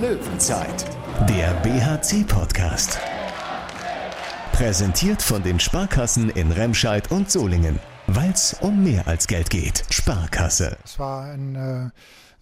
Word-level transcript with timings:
Löwenzeit, 0.00 0.84
der 1.26 1.54
BHC-Podcast. 1.62 2.98
Präsentiert 4.52 5.22
von 5.22 5.42
den 5.42 5.58
Sparkassen 5.58 6.28
in 6.28 6.52
Remscheid 6.52 7.10
und 7.10 7.30
Solingen. 7.30 7.78
Weil 8.06 8.30
es 8.30 8.54
um 8.60 8.84
mehr 8.84 9.08
als 9.08 9.26
Geld 9.26 9.48
geht. 9.48 9.84
Sparkasse. 9.88 10.76
Es 10.84 10.98
war 10.98 11.24
ein 11.24 11.56
äh, 11.56 11.90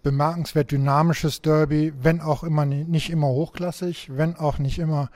bemerkenswert 0.05 0.71
dynamisches 0.71 1.43
Derby, 1.43 1.93
wenn 2.01 2.21
auch 2.21 2.45
immer 2.45 2.65
nicht 2.65 3.11
immer 3.11 3.27
hochklassig, 3.27 4.11
wenn 4.13 4.37
auch 4.37 4.59
nicht 4.59 4.79
immer 4.79 5.11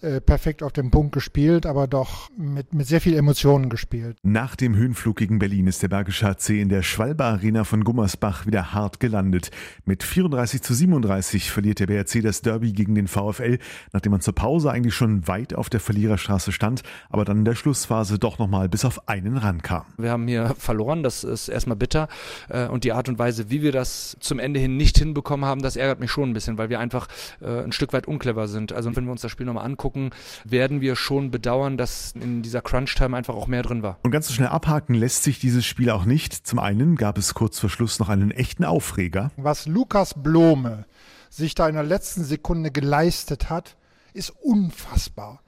äh, 0.00 0.20
perfekt 0.20 0.62
auf 0.62 0.72
den 0.72 0.90
Punkt 0.90 1.12
gespielt, 1.12 1.66
aber 1.66 1.88
doch 1.88 2.30
mit, 2.36 2.72
mit 2.72 2.86
sehr 2.86 3.00
viel 3.00 3.16
Emotionen 3.16 3.68
gespielt. 3.68 4.16
Nach 4.22 4.54
dem 4.54 4.76
Höhenflug 4.76 5.16
gegen 5.16 5.40
Berlin 5.40 5.66
ist 5.66 5.82
der 5.82 5.88
Bergische 5.88 6.26
HC 6.26 6.62
in 6.62 6.68
der 6.68 6.82
Schwalbe 6.82 7.24
Arena 7.24 7.64
von 7.64 7.82
Gummersbach 7.82 8.46
wieder 8.46 8.72
hart 8.72 9.00
gelandet. 9.00 9.50
Mit 9.84 10.04
34 10.04 10.62
zu 10.62 10.72
37 10.72 11.50
verliert 11.50 11.80
der 11.80 11.88
BRC 11.88 12.22
das 12.22 12.42
Derby 12.42 12.72
gegen 12.72 12.94
den 12.94 13.08
VfL, 13.08 13.58
nachdem 13.92 14.12
man 14.12 14.20
zur 14.20 14.36
Pause 14.36 14.70
eigentlich 14.70 14.94
schon 14.94 15.26
weit 15.26 15.52
auf 15.52 15.68
der 15.68 15.80
Verliererstraße 15.80 16.52
stand, 16.52 16.82
aber 17.10 17.24
dann 17.24 17.38
in 17.38 17.44
der 17.44 17.56
Schlussphase 17.56 18.20
doch 18.20 18.38
nochmal 18.38 18.68
bis 18.68 18.84
auf 18.84 19.08
einen 19.08 19.36
rankam. 19.36 19.84
Wir 19.96 20.12
haben 20.12 20.28
hier 20.28 20.54
verloren, 20.56 21.02
das 21.02 21.24
ist 21.24 21.48
erstmal 21.48 21.76
bitter 21.76 22.06
äh, 22.48 22.68
und 22.68 22.84
die 22.84 22.92
Art 22.92 23.08
und 23.08 23.18
Weise, 23.18 23.50
wie 23.50 23.62
wir 23.62 23.72
das 23.72 24.16
zum 24.28 24.38
Ende 24.38 24.60
hin 24.60 24.76
nicht 24.76 24.98
hinbekommen 24.98 25.44
haben, 25.44 25.62
das 25.62 25.76
ärgert 25.76 26.00
mich 26.00 26.10
schon 26.10 26.30
ein 26.30 26.32
bisschen, 26.32 26.58
weil 26.58 26.68
wir 26.68 26.78
einfach 26.78 27.08
äh, 27.40 27.64
ein 27.64 27.72
Stück 27.72 27.92
weit 27.92 28.06
unclever 28.06 28.46
sind. 28.46 28.72
Also 28.72 28.94
wenn 28.94 29.04
wir 29.04 29.12
uns 29.12 29.22
das 29.22 29.32
Spiel 29.32 29.46
nochmal 29.46 29.64
angucken, 29.64 30.10
werden 30.44 30.80
wir 30.80 30.94
schon 30.94 31.30
bedauern, 31.30 31.76
dass 31.76 32.12
in 32.12 32.42
dieser 32.42 32.60
Crunch-Time 32.60 33.16
einfach 33.16 33.34
auch 33.34 33.46
mehr 33.46 33.62
drin 33.62 33.82
war. 33.82 33.98
Und 34.02 34.10
ganz 34.10 34.28
so 34.28 34.34
schnell 34.34 34.48
abhaken 34.48 34.94
lässt 34.94 35.24
sich 35.24 35.38
dieses 35.40 35.66
Spiel 35.66 35.90
auch 35.90 36.04
nicht. 36.04 36.46
Zum 36.46 36.58
einen 36.58 36.96
gab 36.96 37.18
es 37.18 37.34
kurz 37.34 37.58
vor 37.58 37.70
Schluss 37.70 37.98
noch 37.98 38.08
einen 38.08 38.30
echten 38.30 38.64
Aufreger. 38.64 39.30
Was 39.36 39.66
Lukas 39.66 40.14
Blome 40.22 40.84
sich 41.30 41.54
da 41.54 41.68
in 41.68 41.74
der 41.74 41.84
letzten 41.84 42.24
Sekunde 42.24 42.70
geleistet 42.70 43.50
hat, 43.50 43.76
ist 44.12 44.30
unfassbar. 44.30 45.40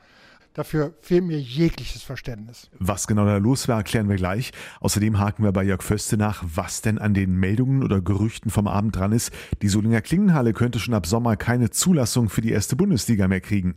Dafür 0.54 0.94
fehlt 1.00 1.24
mir 1.24 1.40
jegliches 1.40 2.02
Verständnis. 2.02 2.68
Was 2.78 3.06
genau 3.06 3.24
da 3.24 3.36
los 3.36 3.68
war, 3.68 3.78
erklären 3.78 4.08
wir 4.08 4.16
gleich. 4.16 4.50
Außerdem 4.80 5.18
haken 5.18 5.44
wir 5.44 5.52
bei 5.52 5.62
Jörg 5.62 5.82
Föste 5.82 6.16
nach, 6.16 6.42
was 6.44 6.82
denn 6.82 6.98
an 6.98 7.14
den 7.14 7.36
Meldungen 7.36 7.84
oder 7.84 8.00
Gerüchten 8.00 8.50
vom 8.50 8.66
Abend 8.66 8.96
dran 8.96 9.12
ist. 9.12 9.32
Die 9.62 9.68
Solinger 9.68 10.00
Klingenhalle 10.00 10.52
könnte 10.52 10.80
schon 10.80 10.94
ab 10.94 11.06
Sommer 11.06 11.36
keine 11.36 11.70
Zulassung 11.70 12.28
für 12.28 12.40
die 12.40 12.50
erste 12.50 12.74
Bundesliga 12.74 13.28
mehr 13.28 13.40
kriegen. 13.40 13.74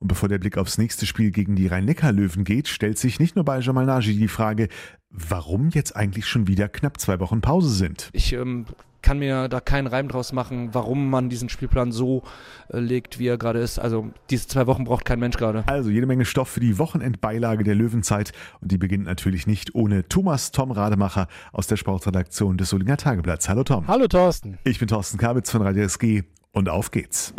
Und 0.00 0.08
bevor 0.08 0.28
der 0.28 0.38
Blick 0.38 0.58
aufs 0.58 0.78
nächste 0.78 1.06
Spiel 1.06 1.30
gegen 1.30 1.56
die 1.56 1.66
Rhein-Neckar-Löwen 1.66 2.44
geht, 2.44 2.68
stellt 2.68 2.98
sich 2.98 3.18
nicht 3.18 3.34
nur 3.34 3.44
bei 3.44 3.58
Jamal 3.58 3.86
Nagy 3.86 4.16
die 4.16 4.28
Frage, 4.28 4.68
warum 5.10 5.70
jetzt 5.70 5.96
eigentlich 5.96 6.26
schon 6.26 6.46
wieder 6.46 6.68
knapp 6.68 7.00
zwei 7.00 7.18
Wochen 7.18 7.40
Pause 7.40 7.70
sind. 7.70 8.08
Ich 8.12 8.32
ähm, 8.32 8.66
kann 9.02 9.18
mir 9.18 9.48
da 9.48 9.60
keinen 9.60 9.88
Reim 9.88 10.06
draus 10.06 10.32
machen, 10.32 10.70
warum 10.72 11.10
man 11.10 11.28
diesen 11.28 11.48
Spielplan 11.48 11.90
so 11.90 12.22
äh, 12.68 12.78
legt, 12.78 13.18
wie 13.18 13.26
er 13.26 13.38
gerade 13.38 13.58
ist. 13.58 13.80
Also 13.80 14.10
diese 14.30 14.46
zwei 14.46 14.68
Wochen 14.68 14.84
braucht 14.84 15.04
kein 15.04 15.18
Mensch 15.18 15.36
gerade. 15.36 15.64
Also 15.66 15.90
jede 15.90 16.06
Menge 16.06 16.24
Stoff 16.24 16.48
für 16.48 16.60
die 16.60 16.78
Wochenendbeilage 16.78 17.64
der 17.64 17.74
Löwenzeit 17.74 18.32
und 18.60 18.70
die 18.70 18.78
beginnt 18.78 19.04
natürlich 19.04 19.48
nicht 19.48 19.74
ohne 19.74 20.08
Thomas 20.08 20.52
Tom 20.52 20.70
Rademacher 20.70 21.26
aus 21.52 21.66
der 21.66 21.76
Sportredaktion 21.76 22.56
des 22.56 22.70
Solinger 22.70 22.98
Tageblatts. 22.98 23.48
Hallo 23.48 23.64
Tom. 23.64 23.88
Hallo 23.88 24.06
Thorsten. 24.06 24.58
Ich 24.62 24.78
bin 24.78 24.86
Thorsten 24.86 25.18
Kabitz 25.18 25.50
von 25.50 25.62
Radio 25.62 25.82
SG 25.82 26.22
und 26.52 26.68
auf 26.68 26.92
geht's. 26.92 27.34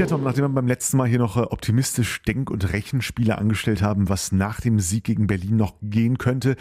Tja, 0.00 0.06
Tom, 0.06 0.24
nachdem 0.24 0.44
wir 0.44 0.48
beim 0.48 0.66
letzten 0.66 0.96
Mal 0.96 1.06
hier 1.06 1.18
noch 1.18 1.36
äh, 1.36 1.40
optimistisch 1.40 2.22
Denk- 2.22 2.48
und 2.50 2.72
Rechenspiele 2.72 3.36
angestellt 3.36 3.82
haben, 3.82 4.08
was 4.08 4.32
nach 4.32 4.58
dem 4.62 4.80
Sieg 4.80 5.04
gegen 5.04 5.26
Berlin 5.26 5.58
noch 5.58 5.74
gehen 5.82 6.16
könnte, 6.16 6.56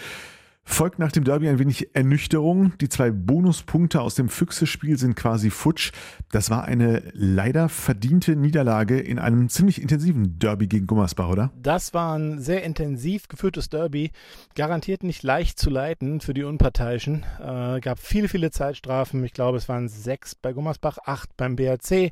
folgt 0.63 0.99
nach 0.99 1.11
dem 1.11 1.23
Derby 1.23 1.49
ein 1.49 1.59
wenig 1.59 1.95
Ernüchterung. 1.95 2.77
Die 2.79 2.89
zwei 2.89 3.11
Bonuspunkte 3.11 4.01
aus 4.01 4.15
dem 4.15 4.29
Füchse-Spiel 4.29 4.97
sind 4.97 5.15
quasi 5.15 5.49
futsch. 5.49 5.91
Das 6.31 6.49
war 6.49 6.65
eine 6.65 7.03
leider 7.13 7.69
verdiente 7.69 8.35
Niederlage 8.35 8.99
in 8.99 9.19
einem 9.19 9.49
ziemlich 9.49 9.81
intensiven 9.81 10.39
Derby 10.39 10.67
gegen 10.67 10.87
Gummersbach, 10.87 11.29
oder? 11.29 11.51
Das 11.61 11.93
war 11.93 12.17
ein 12.17 12.39
sehr 12.39 12.63
intensiv 12.63 13.27
geführtes 13.27 13.69
Derby. 13.69 14.11
Garantiert 14.55 15.03
nicht 15.03 15.23
leicht 15.23 15.59
zu 15.59 15.69
leiten 15.69 16.21
für 16.21 16.33
die 16.33 16.43
Unparteiischen. 16.43 17.25
Äh, 17.39 17.79
gab 17.79 17.99
viele, 17.99 18.27
viele 18.27 18.51
Zeitstrafen. 18.51 19.23
Ich 19.23 19.33
glaube, 19.33 19.57
es 19.57 19.67
waren 19.67 19.89
sechs 19.89 20.35
bei 20.35 20.53
Gummersbach, 20.53 20.99
acht 21.03 21.35
beim 21.35 21.55
BRC. 21.55 22.11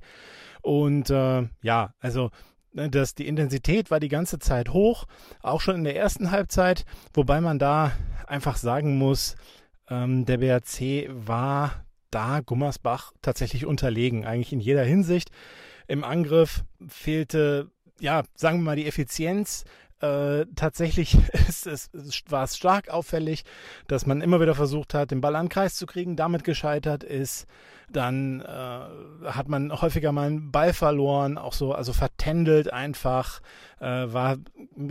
Und 0.61 1.09
äh, 1.09 1.47
ja, 1.61 1.93
also 1.99 2.31
das, 2.77 3.15
die 3.15 3.27
Intensität 3.27 3.91
war 3.91 3.99
die 3.99 4.07
ganze 4.07 4.39
Zeit 4.39 4.69
hoch, 4.69 5.05
auch 5.41 5.61
schon 5.61 5.75
in 5.75 5.83
der 5.83 5.95
ersten 5.95 6.31
Halbzeit, 6.31 6.85
wobei 7.13 7.41
man 7.41 7.59
da 7.59 7.91
einfach 8.27 8.57
sagen 8.57 8.97
muss, 8.97 9.35
ähm, 9.89 10.25
der 10.25 10.37
BRC 10.37 11.09
war 11.09 11.85
da 12.11 12.41
Gummersbach 12.41 13.13
tatsächlich 13.21 13.65
unterlegen, 13.65 14.25
eigentlich 14.25 14.53
in 14.53 14.59
jeder 14.59 14.83
Hinsicht. 14.83 15.31
Im 15.87 16.03
Angriff 16.03 16.63
fehlte, 16.87 17.71
ja, 17.99 18.23
sagen 18.35 18.59
wir 18.59 18.63
mal, 18.63 18.75
die 18.75 18.87
Effizienz. 18.87 19.65
Äh, 19.99 20.45
tatsächlich 20.55 21.17
ist 21.47 21.65
es, 21.65 21.89
war 22.29 22.43
es 22.43 22.55
stark 22.55 22.89
auffällig, 22.89 23.43
dass 23.87 24.05
man 24.05 24.21
immer 24.21 24.39
wieder 24.39 24.53
versucht 24.53 24.93
hat, 24.93 25.09
den 25.11 25.21
Ball 25.21 25.35
an 25.35 25.45
den 25.45 25.49
Kreis 25.49 25.75
zu 25.75 25.87
kriegen, 25.87 26.15
damit 26.15 26.43
gescheitert 26.43 27.03
ist. 27.03 27.47
Dann 27.89 28.41
äh, 28.41 29.25
hat 29.25 29.47
man 29.47 29.71
häufiger 29.71 30.11
mal 30.11 30.27
einen 30.27 30.51
Ball 30.51 30.73
verloren, 30.73 31.37
auch 31.37 31.53
so, 31.53 31.73
also 31.73 31.93
vertändelt 31.93 32.71
einfach, 32.71 33.41
äh, 33.79 33.85
war 33.85 34.37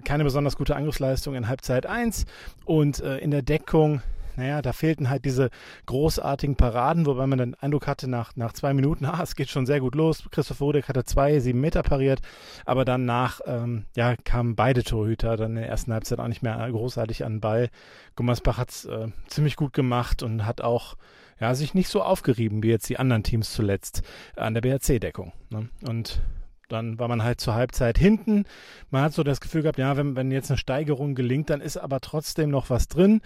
keine 0.04 0.24
besonders 0.24 0.56
gute 0.56 0.74
Angriffsleistung 0.74 1.34
in 1.34 1.46
Halbzeit 1.46 1.86
1 1.86 2.24
und 2.64 3.00
äh, 3.00 3.18
in 3.18 3.30
der 3.30 3.42
Deckung 3.42 4.02
naja, 4.36 4.62
da 4.62 4.72
fehlten 4.72 5.10
halt 5.10 5.24
diese 5.24 5.50
großartigen 5.86 6.56
Paraden, 6.56 7.06
wobei 7.06 7.26
man 7.26 7.38
den 7.38 7.54
Eindruck 7.54 7.86
hatte, 7.86 8.08
nach, 8.08 8.36
nach 8.36 8.52
zwei 8.52 8.74
Minuten, 8.74 9.04
ah, 9.06 9.20
es 9.22 9.36
geht 9.36 9.48
schon 9.48 9.66
sehr 9.66 9.80
gut 9.80 9.94
los. 9.94 10.24
Christopher 10.30 10.64
Rudek 10.64 10.88
hatte 10.88 11.04
zwei, 11.04 11.38
sieben 11.40 11.60
Meter 11.60 11.82
pariert, 11.82 12.20
aber 12.64 12.84
danach, 12.84 13.40
ähm, 13.46 13.86
ja, 13.94 14.16
kamen 14.16 14.56
beide 14.56 14.84
Torhüter 14.84 15.36
dann 15.36 15.52
in 15.52 15.56
der 15.56 15.68
ersten 15.68 15.92
Halbzeit 15.92 16.18
auch 16.18 16.28
nicht 16.28 16.42
mehr 16.42 16.66
großartig 16.70 17.24
an 17.24 17.34
den 17.34 17.40
Ball. 17.40 17.70
Gummersbach 18.14 18.58
hat 18.58 18.70
es 18.70 18.84
äh, 18.84 19.08
ziemlich 19.28 19.56
gut 19.56 19.72
gemacht 19.72 20.22
und 20.22 20.46
hat 20.46 20.60
auch 20.60 20.96
ja, 21.40 21.54
sich 21.54 21.74
nicht 21.74 21.88
so 21.88 22.02
aufgerieben 22.02 22.62
wie 22.62 22.70
jetzt 22.70 22.88
die 22.88 22.98
anderen 22.98 23.22
Teams 23.22 23.52
zuletzt 23.52 24.02
an 24.36 24.54
der 24.54 24.62
BRC-Deckung. 24.62 25.32
Ne? 25.50 25.68
Und 25.86 26.22
dann 26.68 26.98
war 26.98 27.08
man 27.08 27.22
halt 27.22 27.40
zur 27.40 27.54
Halbzeit 27.54 27.98
hinten. 27.98 28.44
Man 28.90 29.02
hat 29.02 29.12
so 29.12 29.22
das 29.22 29.40
Gefühl 29.40 29.62
gehabt, 29.62 29.78
ja, 29.78 29.96
wenn, 29.96 30.16
wenn 30.16 30.32
jetzt 30.32 30.50
eine 30.50 30.58
Steigerung 30.58 31.14
gelingt, 31.14 31.50
dann 31.50 31.60
ist 31.60 31.76
aber 31.76 32.00
trotzdem 32.00 32.50
noch 32.50 32.70
was 32.70 32.88
drin. 32.88 33.20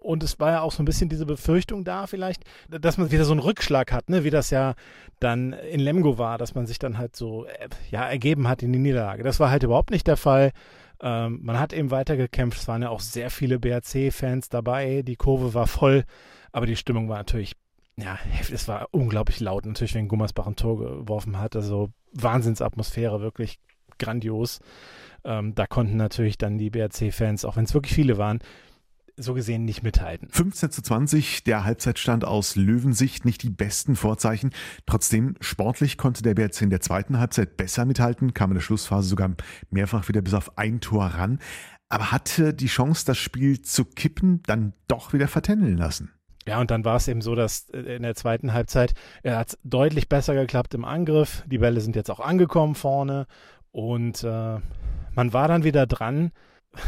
Und 0.00 0.22
es 0.22 0.40
war 0.40 0.50
ja 0.50 0.60
auch 0.62 0.72
so 0.72 0.82
ein 0.82 0.86
bisschen 0.86 1.08
diese 1.08 1.26
Befürchtung 1.26 1.84
da 1.84 2.06
vielleicht, 2.06 2.42
dass 2.68 2.96
man 2.96 3.10
wieder 3.10 3.24
so 3.24 3.32
einen 3.32 3.40
Rückschlag 3.40 3.92
hat, 3.92 4.08
ne? 4.08 4.24
wie 4.24 4.30
das 4.30 4.50
ja 4.50 4.74
dann 5.20 5.52
in 5.52 5.80
Lemgo 5.80 6.16
war, 6.16 6.38
dass 6.38 6.54
man 6.54 6.66
sich 6.66 6.78
dann 6.78 6.96
halt 6.96 7.14
so 7.14 7.44
äh, 7.44 7.68
ja, 7.90 8.08
ergeben 8.08 8.48
hat 8.48 8.62
in 8.62 8.72
die 8.72 8.78
Niederlage. 8.78 9.22
Das 9.22 9.40
war 9.40 9.50
halt 9.50 9.62
überhaupt 9.62 9.90
nicht 9.90 10.06
der 10.06 10.16
Fall. 10.16 10.52
Ähm, 11.02 11.40
man 11.42 11.58
hat 11.58 11.72
eben 11.72 11.90
weitergekämpft. 11.90 12.60
Es 12.60 12.68
waren 12.68 12.82
ja 12.82 12.88
auch 12.88 13.00
sehr 13.00 13.30
viele 13.30 13.58
BRC-Fans 13.58 14.48
dabei. 14.48 15.02
Die 15.02 15.16
Kurve 15.16 15.52
war 15.52 15.66
voll, 15.66 16.04
aber 16.52 16.66
die 16.66 16.76
Stimmung 16.76 17.08
war 17.08 17.18
natürlich 17.18 17.56
ja, 18.02 18.18
es 18.50 18.66
war 18.66 18.88
unglaublich 18.92 19.40
laut, 19.40 19.66
natürlich, 19.66 19.94
wenn 19.94 20.08
Gummersbach 20.08 20.46
ein 20.46 20.56
Tor 20.56 20.78
geworfen 20.78 21.38
hat. 21.38 21.54
Also 21.54 21.90
Wahnsinnsatmosphäre, 22.12 23.20
wirklich 23.20 23.58
grandios. 23.98 24.60
Ähm, 25.24 25.54
da 25.54 25.66
konnten 25.66 25.96
natürlich 25.96 26.38
dann 26.38 26.58
die 26.58 26.70
BRC-Fans, 26.70 27.44
auch 27.44 27.56
wenn 27.56 27.64
es 27.64 27.74
wirklich 27.74 27.94
viele 27.94 28.16
waren, 28.16 28.40
so 29.22 29.34
gesehen 29.34 29.64
nicht 29.64 29.82
mithalten. 29.82 30.28
15 30.30 30.70
zu 30.70 30.82
20, 30.82 31.44
der 31.44 31.64
Halbzeitstand 31.64 32.24
aus 32.24 32.56
Löwensicht, 32.56 33.24
nicht 33.24 33.42
die 33.42 33.50
besten 33.50 33.96
Vorzeichen. 33.96 34.50
Trotzdem, 34.86 35.34
sportlich 35.40 35.98
konnte 35.98 36.22
der 36.22 36.34
BRC 36.34 36.62
in 36.62 36.70
der 36.70 36.80
zweiten 36.80 37.18
Halbzeit 37.18 37.56
besser 37.56 37.84
mithalten, 37.84 38.34
kam 38.34 38.50
in 38.50 38.54
der 38.54 38.62
Schlussphase 38.62 39.08
sogar 39.08 39.30
mehrfach 39.70 40.08
wieder 40.08 40.22
bis 40.22 40.34
auf 40.34 40.58
ein 40.58 40.80
Tor 40.80 41.06
ran, 41.06 41.38
aber 41.88 42.12
hatte 42.12 42.54
die 42.54 42.66
Chance, 42.66 43.04
das 43.04 43.18
Spiel 43.18 43.62
zu 43.62 43.84
kippen, 43.84 44.42
dann 44.46 44.72
doch 44.88 45.12
wieder 45.12 45.28
vertändeln 45.28 45.76
lassen. 45.76 46.12
Ja, 46.46 46.60
und 46.60 46.70
dann 46.70 46.84
war 46.84 46.96
es 46.96 47.06
eben 47.08 47.20
so, 47.20 47.34
dass 47.34 47.68
äh, 47.70 47.96
in 47.96 48.02
der 48.02 48.14
zweiten 48.14 48.52
Halbzeit 48.52 48.94
er 49.22 49.36
hat 49.36 49.58
deutlich 49.62 50.08
besser 50.08 50.34
geklappt 50.34 50.74
im 50.74 50.84
Angriff. 50.84 51.44
Die 51.46 51.58
Bälle 51.58 51.80
sind 51.80 51.96
jetzt 51.96 52.10
auch 52.10 52.20
angekommen 52.20 52.74
vorne 52.74 53.26
und 53.72 54.24
äh, 54.24 54.58
man 55.14 55.32
war 55.32 55.48
dann 55.48 55.64
wieder 55.64 55.86
dran. 55.86 56.32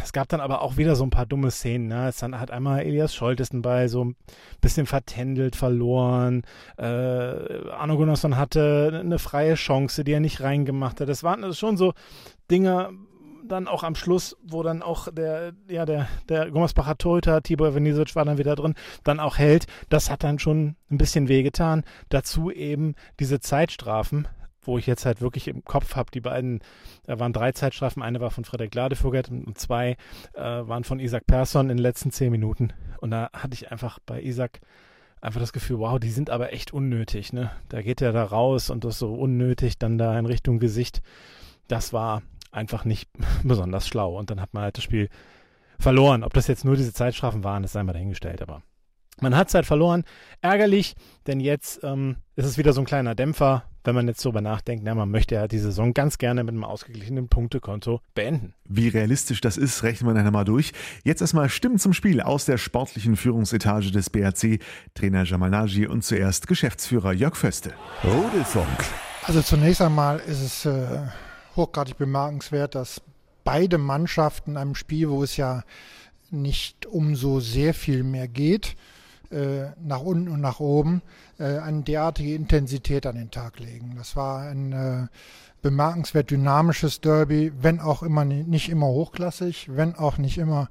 Es 0.02 0.12
gab 0.12 0.28
dann 0.28 0.40
aber 0.40 0.62
auch 0.62 0.76
wieder 0.76 0.94
so 0.94 1.04
ein 1.04 1.10
paar 1.10 1.26
dumme 1.26 1.50
Szenen. 1.50 1.88
Ne? 1.88 2.08
Es 2.08 2.18
dann 2.18 2.38
hat 2.38 2.50
einmal 2.50 2.82
Elias 2.82 3.14
Scholtes 3.14 3.50
dabei 3.50 3.88
so 3.88 4.04
ein 4.04 4.16
bisschen 4.60 4.86
vertändelt, 4.86 5.56
verloren. 5.56 6.42
Äh, 6.78 6.84
Arno 6.84 7.96
Gunnarsson 7.96 8.36
hatte 8.36 9.00
eine 9.02 9.18
freie 9.18 9.54
Chance, 9.54 10.04
die 10.04 10.12
er 10.12 10.20
nicht 10.20 10.40
reingemacht 10.40 11.00
hat. 11.00 11.08
Das 11.08 11.24
waren 11.24 11.52
schon 11.54 11.76
so 11.76 11.94
Dinge, 12.50 12.90
dann 13.44 13.68
auch 13.68 13.82
am 13.82 13.94
Schluss, 13.94 14.36
wo 14.42 14.62
dann 14.62 14.82
auch 14.82 15.08
der, 15.12 15.52
ja, 15.68 15.84
der, 15.84 16.08
der 16.28 16.50
Gummersbacher 16.50 16.96
Torhüter, 16.96 17.42
Tibor 17.42 17.74
Venisic 17.74 18.14
war 18.14 18.24
dann 18.24 18.38
wieder 18.38 18.54
drin, 18.54 18.74
dann 19.04 19.20
auch 19.20 19.38
hält. 19.38 19.66
Das 19.88 20.10
hat 20.10 20.22
dann 20.22 20.38
schon 20.38 20.76
ein 20.90 20.98
bisschen 20.98 21.28
wehgetan. 21.28 21.84
Dazu 22.08 22.50
eben 22.50 22.94
diese 23.18 23.40
Zeitstrafen, 23.40 24.28
wo 24.62 24.78
ich 24.78 24.86
jetzt 24.86 25.06
halt 25.06 25.20
wirklich 25.20 25.48
im 25.48 25.64
Kopf 25.64 25.96
habe, 25.96 26.10
die 26.12 26.20
beiden, 26.20 26.60
da 27.04 27.18
waren 27.18 27.32
drei 27.32 27.52
Zeitstrafen, 27.52 28.02
eine 28.02 28.20
war 28.20 28.30
von 28.30 28.44
Frederik 28.44 28.74
Ladevogel 28.74 29.22
und 29.30 29.58
zwei 29.58 29.96
äh, 30.34 30.40
waren 30.42 30.84
von 30.84 31.00
Isaac 31.00 31.26
Persson 31.26 31.70
in 31.70 31.76
den 31.76 31.82
letzten 31.82 32.10
zehn 32.10 32.30
Minuten. 32.30 32.72
Und 33.00 33.10
da 33.10 33.30
hatte 33.32 33.54
ich 33.54 33.70
einfach 33.70 33.98
bei 34.06 34.22
Isaac 34.22 34.60
einfach 35.20 35.40
das 35.40 35.52
Gefühl, 35.52 35.78
wow, 35.78 35.98
die 35.98 36.10
sind 36.10 36.30
aber 36.30 36.52
echt 36.52 36.72
unnötig. 36.72 37.32
Ne? 37.32 37.50
Da 37.68 37.82
geht 37.82 38.02
er 38.02 38.12
da 38.12 38.24
raus 38.24 38.70
und 38.70 38.84
das 38.84 38.98
so 38.98 39.14
unnötig 39.14 39.78
dann 39.78 39.98
da 39.98 40.18
in 40.18 40.26
Richtung 40.26 40.58
Gesicht. 40.58 41.02
Das 41.68 41.92
war 41.92 42.22
einfach 42.50 42.84
nicht 42.84 43.08
besonders 43.44 43.88
schlau. 43.88 44.18
Und 44.18 44.30
dann 44.30 44.40
hat 44.40 44.52
man 44.52 44.64
halt 44.64 44.76
das 44.76 44.84
Spiel 44.84 45.08
verloren. 45.78 46.24
Ob 46.24 46.34
das 46.34 46.48
jetzt 46.48 46.64
nur 46.64 46.76
diese 46.76 46.92
Zeitstrafen 46.92 47.44
waren, 47.44 47.62
das 47.62 47.72
sei 47.72 47.82
mal 47.82 47.92
dahingestellt. 47.92 48.42
Aber 48.42 48.62
man 49.20 49.36
hat 49.36 49.50
Zeit 49.50 49.66
verloren. 49.66 50.04
Ärgerlich, 50.40 50.94
denn 51.26 51.40
jetzt 51.40 51.82
ähm, 51.84 52.16
ist 52.36 52.46
es 52.46 52.58
wieder 52.58 52.72
so 52.72 52.80
ein 52.82 52.86
kleiner 52.86 53.14
Dämpfer, 53.14 53.64
wenn 53.84 53.94
man 53.94 54.08
jetzt 54.08 54.24
darüber 54.24 54.40
nachdenkt, 54.40 54.84
na, 54.84 54.94
man 54.94 55.10
möchte 55.10 55.34
ja 55.34 55.48
die 55.48 55.58
Saison 55.58 55.94
ganz 55.94 56.18
gerne 56.18 56.44
mit 56.44 56.54
einem 56.54 56.64
ausgeglichenen 56.64 57.28
Punktekonto 57.28 58.00
beenden. 58.14 58.54
Wie 58.64 58.88
realistisch 58.88 59.40
das 59.40 59.56
ist, 59.56 59.82
rechnen 59.82 60.08
wir 60.08 60.14
nachher 60.14 60.30
mal 60.30 60.44
durch. 60.44 60.72
Jetzt 61.04 61.20
erstmal 61.20 61.48
Stimmen 61.48 61.78
zum 61.78 61.92
Spiel 61.92 62.20
aus 62.20 62.44
der 62.44 62.58
sportlichen 62.58 63.16
Führungsetage 63.16 63.90
des 63.90 64.10
BRC, 64.10 64.60
Trainer 64.94 65.24
Jamal 65.24 65.50
Nagy 65.50 65.86
und 65.86 66.04
zuerst 66.04 66.46
Geschäftsführer 66.46 67.12
Jörg 67.12 67.36
Föste. 67.36 67.72
Rudelfunk. 68.04 68.66
Also 69.24 69.42
zunächst 69.42 69.80
einmal 69.80 70.18
ist 70.18 70.42
es 70.42 70.66
äh, 70.66 71.06
hochgradig 71.54 71.96
bemerkenswert, 71.96 72.74
dass 72.74 73.00
beide 73.44 73.78
Mannschaften 73.78 74.56
einem 74.56 74.74
Spiel, 74.74 75.10
wo 75.10 75.22
es 75.22 75.36
ja 75.36 75.62
nicht 76.30 76.86
um 76.86 77.14
so 77.14 77.40
sehr 77.40 77.74
viel 77.74 78.02
mehr 78.02 78.26
geht, 78.26 78.76
nach 79.82 80.00
unten 80.00 80.28
und 80.28 80.40
nach 80.40 80.60
oben, 80.60 81.02
äh, 81.38 81.58
eine 81.58 81.82
derartige 81.82 82.34
Intensität 82.34 83.06
an 83.06 83.16
den 83.16 83.30
Tag 83.30 83.58
legen. 83.58 83.94
Das 83.96 84.16
war 84.16 84.42
ein 84.42 84.72
äh, 84.72 85.06
bemerkenswert 85.62 86.30
dynamisches 86.30 87.00
Derby, 87.00 87.52
wenn 87.60 87.80
auch 87.80 88.02
immer 88.02 88.24
nicht 88.24 88.68
immer 88.68 88.88
hochklassig, 88.88 89.68
wenn 89.74 89.94
auch 89.94 90.18
nicht 90.18 90.38
immer 90.38 90.68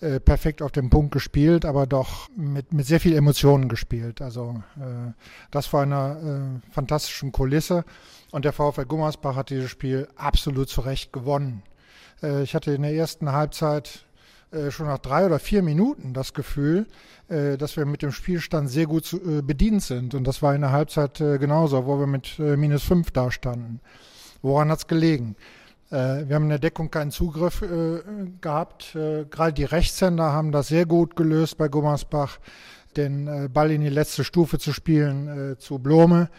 äh, 0.00 0.20
perfekt 0.20 0.62
auf 0.62 0.72
den 0.72 0.90
Punkt 0.90 1.12
gespielt, 1.12 1.64
aber 1.64 1.86
doch 1.86 2.28
mit, 2.36 2.72
mit 2.72 2.86
sehr 2.86 3.00
viel 3.00 3.16
Emotionen 3.16 3.68
gespielt. 3.68 4.20
Also 4.20 4.62
äh, 4.76 5.12
das 5.50 5.72
war 5.72 5.82
eine 5.82 6.60
äh, 6.62 6.72
fantastischen 6.72 7.32
Kulisse 7.32 7.84
und 8.30 8.44
der 8.44 8.52
VfL 8.52 8.84
Gummersbach 8.84 9.36
hat 9.36 9.50
dieses 9.50 9.70
Spiel 9.70 10.08
absolut 10.16 10.68
zu 10.68 10.82
Recht 10.82 11.12
gewonnen. 11.12 11.62
Äh, 12.22 12.42
ich 12.42 12.54
hatte 12.54 12.72
in 12.72 12.82
der 12.82 12.94
ersten 12.94 13.32
Halbzeit 13.32 14.04
äh, 14.14 14.15
schon 14.70 14.86
nach 14.86 14.98
drei 14.98 15.26
oder 15.26 15.38
vier 15.38 15.62
Minuten 15.62 16.14
das 16.14 16.32
Gefühl, 16.32 16.86
äh, 17.28 17.56
dass 17.56 17.76
wir 17.76 17.86
mit 17.86 18.02
dem 18.02 18.12
Spielstand 18.12 18.70
sehr 18.70 18.86
gut 18.86 19.12
äh, 19.12 19.42
bedient 19.42 19.82
sind. 19.82 20.14
Und 20.14 20.24
das 20.24 20.42
war 20.42 20.54
in 20.54 20.60
der 20.60 20.72
Halbzeit 20.72 21.20
äh, 21.20 21.38
genauso, 21.38 21.86
wo 21.86 21.98
wir 21.98 22.06
mit 22.06 22.38
äh, 22.38 22.56
minus 22.56 22.84
fünf 22.84 23.10
dastanden. 23.10 23.80
Woran 24.42 24.70
hat 24.70 24.78
es 24.78 24.86
gelegen? 24.86 25.34
Äh, 25.90 26.28
wir 26.28 26.36
haben 26.36 26.44
in 26.44 26.50
der 26.50 26.60
Deckung 26.60 26.90
keinen 26.90 27.10
Zugriff 27.10 27.64
gehabt. 28.40 28.92
Gerade 28.94 29.52
die 29.52 29.64
Rechtshänder 29.64 30.32
haben 30.32 30.52
das 30.52 30.68
sehr 30.68 30.86
gut 30.86 31.16
gelöst 31.16 31.58
bei 31.58 31.68
Gummersbach, 31.68 32.38
den 32.96 33.50
Ball 33.52 33.70
in 33.72 33.80
die 33.80 33.88
letzte 33.88 34.24
Stufe 34.24 34.58
zu 34.58 34.72
spielen 34.72 35.56
zu 35.58 35.78
Blome. 35.78 36.30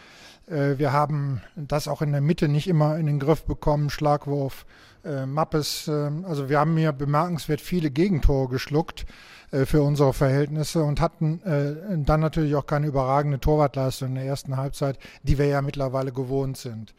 wir 0.46 0.92
haben 0.92 1.40
das 1.54 1.86
auch 1.86 2.02
in 2.02 2.10
der 2.12 2.20
Mitte 2.20 2.48
nicht 2.48 2.66
immer 2.66 2.98
in 2.98 3.06
den 3.06 3.20
Griff 3.20 3.44
bekommen, 3.44 3.90
Schlagwurf 3.90 4.66
äh, 5.08 5.26
Mappes, 5.26 5.88
äh, 5.88 6.10
also 6.24 6.48
wir 6.48 6.58
haben 6.58 6.76
hier 6.76 6.92
bemerkenswert 6.92 7.60
viele 7.60 7.90
Gegentore 7.90 8.48
geschluckt 8.48 9.06
äh, 9.50 9.64
für 9.64 9.82
unsere 9.82 10.12
Verhältnisse 10.12 10.82
und 10.82 11.00
hatten 11.00 11.40
äh, 11.42 12.04
dann 12.04 12.20
natürlich 12.20 12.54
auch 12.54 12.66
keine 12.66 12.86
überragende 12.86 13.40
Torwartleistung 13.40 14.10
in 14.10 14.14
der 14.16 14.24
ersten 14.24 14.56
Halbzeit, 14.56 14.98
die 15.22 15.38
wir 15.38 15.46
ja 15.46 15.62
mittlerweile 15.62 16.12
gewohnt 16.12 16.56
sind. 16.56 16.94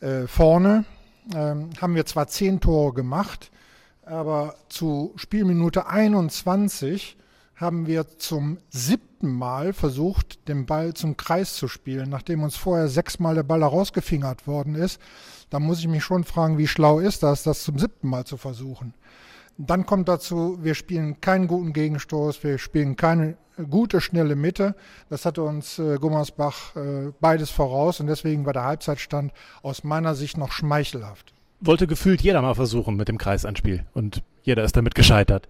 Äh, 0.00 0.26
vorne 0.26 0.84
ähm, 1.34 1.70
haben 1.80 1.94
wir 1.94 2.04
zwar 2.04 2.26
zehn 2.26 2.60
Tore 2.60 2.92
gemacht, 2.92 3.50
aber 4.04 4.56
zu 4.68 5.12
Spielminute 5.16 5.86
21 5.86 7.16
haben 7.56 7.86
wir 7.86 8.18
zum 8.18 8.58
siebten 8.68 9.32
Mal 9.32 9.72
versucht, 9.72 10.48
den 10.48 10.66
Ball 10.66 10.94
zum 10.94 11.16
Kreis 11.16 11.54
zu 11.54 11.68
spielen, 11.68 12.10
nachdem 12.10 12.42
uns 12.42 12.56
vorher 12.56 12.88
sechsmal 12.88 13.34
der 13.34 13.42
Ball 13.42 13.60
herausgefingert 13.60 14.46
worden 14.46 14.74
ist 14.74 15.00
da 15.54 15.60
muss 15.60 15.78
ich 15.78 15.86
mich 15.86 16.02
schon 16.02 16.24
fragen, 16.24 16.58
wie 16.58 16.66
schlau 16.66 16.98
ist 16.98 17.22
das, 17.22 17.44
das 17.44 17.62
zum 17.62 17.78
siebten 17.78 18.08
Mal 18.08 18.24
zu 18.24 18.36
versuchen. 18.36 18.92
Dann 19.56 19.86
kommt 19.86 20.08
dazu, 20.08 20.58
wir 20.62 20.74
spielen 20.74 21.20
keinen 21.20 21.46
guten 21.46 21.72
Gegenstoß, 21.72 22.42
wir 22.42 22.58
spielen 22.58 22.96
keine 22.96 23.36
gute, 23.70 24.00
schnelle 24.00 24.34
Mitte. 24.34 24.74
Das 25.10 25.24
hatte 25.24 25.44
uns 25.44 25.78
äh, 25.78 25.98
Gummersbach 25.98 26.74
äh, 26.74 27.12
beides 27.20 27.50
voraus 27.50 28.00
und 28.00 28.08
deswegen 28.08 28.44
war 28.46 28.52
der 28.52 28.64
Halbzeitstand 28.64 29.32
aus 29.62 29.84
meiner 29.84 30.16
Sicht 30.16 30.36
noch 30.38 30.50
schmeichelhaft. 30.50 31.32
Wollte 31.60 31.86
gefühlt 31.86 32.20
jeder 32.20 32.42
mal 32.42 32.56
versuchen 32.56 32.96
mit 32.96 33.06
dem 33.06 33.18
Kreisanspiel 33.18 33.86
und 33.92 34.24
jeder 34.42 34.64
ist 34.64 34.76
damit 34.76 34.96
gescheitert. 34.96 35.48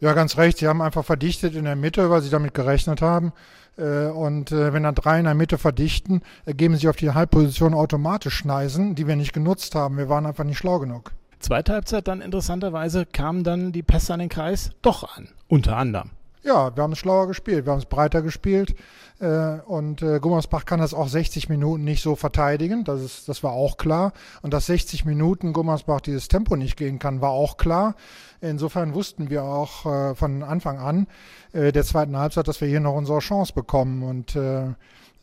Ja, 0.00 0.12
ganz 0.12 0.36
recht. 0.36 0.58
Sie 0.58 0.68
haben 0.68 0.82
einfach 0.82 1.04
verdichtet 1.04 1.54
in 1.54 1.64
der 1.64 1.76
Mitte, 1.76 2.10
weil 2.10 2.22
sie 2.22 2.30
damit 2.30 2.54
gerechnet 2.54 3.02
haben. 3.02 3.32
Äh, 3.76 4.06
und 4.06 4.52
äh, 4.52 4.72
wenn 4.72 4.82
dann 4.84 4.94
drei 4.94 5.18
in 5.18 5.24
der 5.24 5.34
Mitte 5.34 5.58
verdichten, 5.58 6.22
ergeben 6.44 6.74
sich 6.76 6.88
auf 6.88 6.96
die 6.96 7.12
Halbposition 7.12 7.74
automatisch 7.74 8.34
Schneisen, 8.34 8.94
die 8.94 9.06
wir 9.06 9.16
nicht 9.16 9.32
genutzt 9.32 9.74
haben. 9.74 9.96
Wir 9.96 10.08
waren 10.08 10.26
einfach 10.26 10.44
nicht 10.44 10.58
schlau 10.58 10.78
genug. 10.78 11.12
Zweite 11.40 11.74
Halbzeit 11.74 12.08
dann 12.08 12.22
interessanterweise 12.22 13.04
kamen 13.04 13.44
dann 13.44 13.72
die 13.72 13.82
Pässe 13.82 14.14
an 14.14 14.20
den 14.20 14.28
Kreis 14.28 14.70
doch 14.80 15.16
an, 15.16 15.28
unter 15.48 15.76
anderem. 15.76 16.10
Ja, 16.44 16.76
wir 16.76 16.82
haben 16.82 16.92
es 16.92 16.98
schlauer 16.98 17.26
gespielt, 17.26 17.64
wir 17.64 17.72
haben 17.72 17.78
es 17.78 17.86
breiter 17.86 18.20
gespielt 18.20 18.74
äh, 19.18 19.60
und 19.66 20.02
äh, 20.02 20.20
Gummersbach 20.20 20.66
kann 20.66 20.78
das 20.78 20.92
auch 20.92 21.08
60 21.08 21.48
Minuten 21.48 21.84
nicht 21.84 22.02
so 22.02 22.16
verteidigen, 22.16 22.84
das, 22.84 23.00
ist, 23.00 23.28
das 23.30 23.42
war 23.42 23.52
auch 23.52 23.78
klar. 23.78 24.12
Und 24.42 24.52
dass 24.52 24.66
60 24.66 25.06
Minuten 25.06 25.54
Gummersbach 25.54 26.02
dieses 26.02 26.28
Tempo 26.28 26.54
nicht 26.56 26.76
gehen 26.76 26.98
kann, 26.98 27.22
war 27.22 27.30
auch 27.30 27.56
klar. 27.56 27.94
Insofern 28.42 28.92
wussten 28.92 29.30
wir 29.30 29.42
auch 29.44 29.86
äh, 29.86 30.14
von 30.14 30.42
Anfang 30.42 30.78
an 30.78 31.06
äh, 31.54 31.72
der 31.72 31.82
zweiten 31.82 32.16
Halbzeit, 32.16 32.46
dass 32.46 32.60
wir 32.60 32.68
hier 32.68 32.80
noch 32.80 32.94
unsere 32.94 33.20
Chance 33.20 33.54
bekommen 33.54 34.02
und 34.02 34.36
äh, 34.36 34.66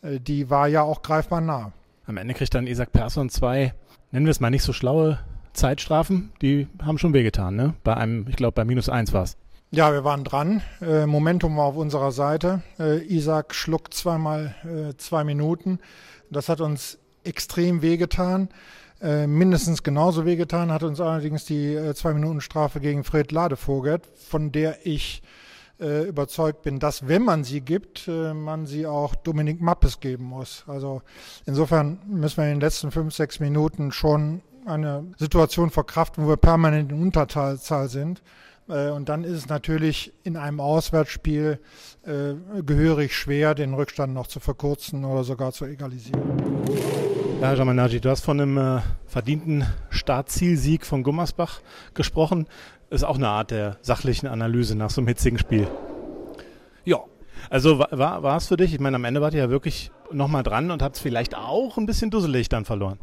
äh 0.02 0.20
die 0.20 0.50
war 0.50 0.68
ja 0.68 0.82
auch 0.82 1.04
greifbar 1.04 1.42
nah. 1.42 1.72
Am 2.08 2.18
Ende 2.18 2.34
kriegt 2.34 2.56
dann 2.56 2.66
Isaac 2.66 2.92
Persson 2.92 3.30
zwei, 3.30 3.76
nennen 4.10 4.26
wir 4.26 4.32
es 4.32 4.40
mal 4.40 4.50
nicht 4.50 4.64
so 4.64 4.74
schlaue 4.74 5.20
Zeitstrafen, 5.54 6.32
die 6.42 6.68
haben 6.82 6.98
schon 6.98 7.14
wehgetan, 7.14 7.56
ne? 7.56 7.76
Bei 7.84 7.96
einem, 7.96 8.26
ich 8.28 8.38
glaube, 8.38 8.54
bei 8.54 8.66
minus 8.66 8.90
eins 8.90 9.14
war 9.14 9.24
es. 9.24 9.38
Ja, 9.74 9.94
wir 9.94 10.04
waren 10.04 10.26
dran. 10.26 10.62
Äh, 10.82 11.06
Momentum 11.06 11.56
war 11.56 11.64
auf 11.64 11.78
unserer 11.78 12.12
Seite. 12.12 12.62
Äh, 12.78 13.06
Isaac 13.06 13.56
schluckt 13.56 13.94
zweimal 13.94 14.54
äh, 14.66 14.98
zwei 14.98 15.24
Minuten. 15.24 15.80
Das 16.30 16.50
hat 16.50 16.60
uns 16.60 17.00
extrem 17.24 17.82
wehgetan. 17.82 18.50
Äh, 19.02 19.28
mindestens 19.28 19.82
genauso 19.82 20.26
wehgetan 20.26 20.74
hat 20.74 20.84
uns 20.84 21.00
allerdings 21.00 21.46
die 21.46 21.74
äh, 21.74 21.96
zwei 21.96 22.14
Minuten 22.14 22.42
Strafe 22.42 22.82
gegen 22.82 23.06
Fred 23.06 23.32
Ladevogert, 23.32 24.06
von 24.28 24.52
der 24.52 24.86
ich 24.86 25.24
äh, 25.80 26.06
überzeugt 26.06 26.64
bin, 26.64 26.80
dass 26.80 27.08
wenn 27.08 27.24
man 27.24 27.46
sie 27.46 27.62
gibt, 27.62 28.10
man 28.10 28.66
sie 28.66 28.86
auch 28.86 29.16
Dominik 29.16 29.62
Mappes 29.62 30.02
geben 30.02 30.26
muss. 30.26 30.66
Also 30.68 31.02
insofern 31.46 31.98
müssen 32.08 32.36
wir 32.36 32.44
in 32.44 32.56
den 32.56 32.60
letzten 32.60 32.92
fünf, 32.92 33.16
sechs 33.16 33.40
Minuten 33.40 33.94
schon 33.94 34.42
eine 34.66 35.06
Situation 35.18 35.70
verkraften, 35.70 36.26
wo 36.26 36.28
wir 36.28 36.38
permanent 36.38 36.92
in 36.92 37.02
Unterzahl 37.02 37.88
sind. 37.88 38.22
Äh, 38.72 38.90
und 38.92 39.10
dann 39.10 39.24
ist 39.24 39.38
es 39.38 39.50
natürlich 39.50 40.14
in 40.24 40.38
einem 40.38 40.60
Auswärtsspiel 40.60 41.60
äh, 42.04 42.62
gehörig 42.64 43.16
schwer, 43.16 43.54
den 43.54 43.74
Rückstand 43.74 44.14
noch 44.14 44.28
zu 44.28 44.40
verkürzen 44.40 45.06
oder 45.06 45.24
sogar 45.24 45.52
zu 45.52 45.66
egalisieren. 45.66 46.22
Ja, 47.42 47.54
Jamanaji, 47.54 48.00
du 48.00 48.10
hast 48.10 48.24
von 48.24 48.40
einem 48.40 48.58
äh, 48.58 48.82
verdienten 49.08 49.66
Startzielsieg 49.90 50.86
von 50.86 51.04
Gummersbach 51.04 51.62
gesprochen. 51.94 52.48
Ist 52.90 53.04
auch 53.04 53.18
eine 53.18 53.30
Art 53.30 53.52
der 53.52 53.78
sachlichen 53.82 54.28
Analyse 54.28 54.76
nach 54.76 54.90
so 54.90 55.02
einem 55.02 55.08
hitzigen 55.08 55.38
Spiel. 55.38 55.68
Ja. 56.86 57.00
Also 57.50 57.80
war, 57.80 58.24
war 58.24 58.38
es 58.38 58.48
für 58.48 58.58
dich? 58.58 58.74
Ich 58.74 58.80
meine, 58.80 58.96
am 58.96 59.06
Ende 59.06 59.22
wart 59.22 59.34
ihr 59.34 59.42
ja 59.42 59.50
wirklich 59.50 59.92
nochmal 60.14 60.44
dran 60.44 60.72
und 60.72 60.82
habt 60.82 60.96
es 60.96 61.02
vielleicht 61.02 61.36
auch 61.36 61.78
ein 61.78 61.86
bisschen 61.86 62.12
dusselig 62.12 62.50
dann 62.50 62.66
verloren. 62.66 63.00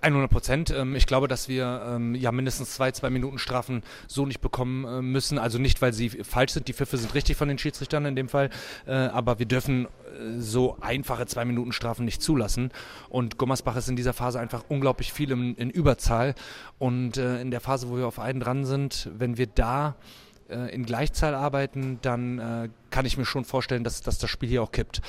100 0.00 0.30
Prozent. 0.30 0.70
Ähm, 0.70 0.94
ich 0.94 1.06
glaube, 1.06 1.28
dass 1.28 1.48
wir 1.48 1.82
ähm, 1.86 2.14
ja 2.14 2.32
mindestens 2.32 2.74
zwei, 2.74 2.90
zwei 2.92 3.10
Minuten 3.10 3.38
Strafen 3.38 3.82
so 4.06 4.26
nicht 4.26 4.40
bekommen 4.40 4.84
äh, 4.84 5.02
müssen. 5.02 5.38
Also 5.38 5.58
nicht, 5.58 5.82
weil 5.82 5.92
sie 5.92 6.10
falsch 6.10 6.52
sind. 6.52 6.68
Die 6.68 6.72
Pfiffe 6.72 6.96
sind 6.96 7.14
richtig 7.14 7.36
von 7.36 7.48
den 7.48 7.58
Schiedsrichtern 7.58 8.04
in 8.06 8.16
dem 8.16 8.28
Fall. 8.28 8.50
Äh, 8.86 8.92
aber 8.92 9.38
wir 9.38 9.46
dürfen 9.46 9.86
äh, 9.86 9.88
so 10.38 10.76
einfache 10.80 11.26
zwei 11.26 11.44
Minuten 11.44 11.72
Strafen 11.72 12.04
nicht 12.04 12.22
zulassen. 12.22 12.70
Und 13.08 13.38
Gummersbach 13.38 13.76
ist 13.76 13.88
in 13.88 13.96
dieser 13.96 14.12
Phase 14.12 14.40
einfach 14.40 14.64
unglaublich 14.68 15.12
viel 15.12 15.30
in, 15.30 15.54
in 15.54 15.70
Überzahl. 15.70 16.34
Und 16.78 17.16
in 17.16 17.52
der 17.52 17.60
Phase, 17.60 17.88
wo 17.88 17.96
wir 17.96 18.08
auf 18.08 18.18
einen 18.18 18.40
dran 18.40 18.64
sind, 18.64 19.08
wenn 19.16 19.36
wir 19.36 19.46
da 19.46 19.94
äh, 20.52 20.74
in 20.74 20.84
Gleichzahl 20.84 21.34
arbeiten, 21.34 21.98
dann 22.02 22.38
äh, 22.38 22.68
kann 22.90 23.06
ich 23.06 23.16
mir 23.16 23.24
schon 23.24 23.44
vorstellen, 23.44 23.84
dass, 23.84 24.02
dass 24.02 24.18
das 24.18 24.30
Spiel 24.30 24.48
hier 24.48 24.62
auch 24.62 24.70
kippt. 24.70 25.00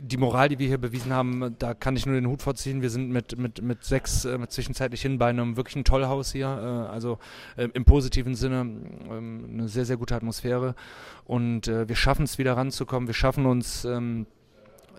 Die 0.00 0.16
Moral, 0.16 0.48
die 0.48 0.58
wir 0.58 0.66
hier 0.66 0.78
bewiesen 0.78 1.12
haben, 1.12 1.54
da 1.58 1.74
kann 1.74 1.96
ich 1.96 2.06
nur 2.06 2.14
den 2.14 2.26
Hut 2.26 2.42
vorziehen. 2.42 2.82
Wir 2.82 2.90
sind 2.90 3.10
mit, 3.10 3.38
mit, 3.38 3.62
mit 3.62 3.84
sechs 3.84 4.24
äh, 4.24 4.48
zwischenzeitlich 4.48 5.02
hin 5.02 5.18
bei 5.18 5.28
einem 5.28 5.56
wirklichen 5.56 5.84
Tollhaus 5.84 6.32
hier, 6.32 6.46
äh, 6.46 6.92
also 6.92 7.18
äh, 7.56 7.68
im 7.74 7.84
positiven 7.84 8.34
Sinne 8.34 8.60
ähm, 8.60 9.48
eine 9.52 9.68
sehr, 9.68 9.84
sehr 9.84 9.96
gute 9.96 10.16
Atmosphäre. 10.16 10.74
Und 11.24 11.68
äh, 11.68 11.88
wir 11.88 11.96
schaffen 11.96 12.24
es 12.24 12.38
wieder 12.38 12.56
ranzukommen. 12.56 13.06
Wir 13.06 13.14
schaffen 13.14 13.46
uns 13.46 13.84
ähm, 13.84 14.26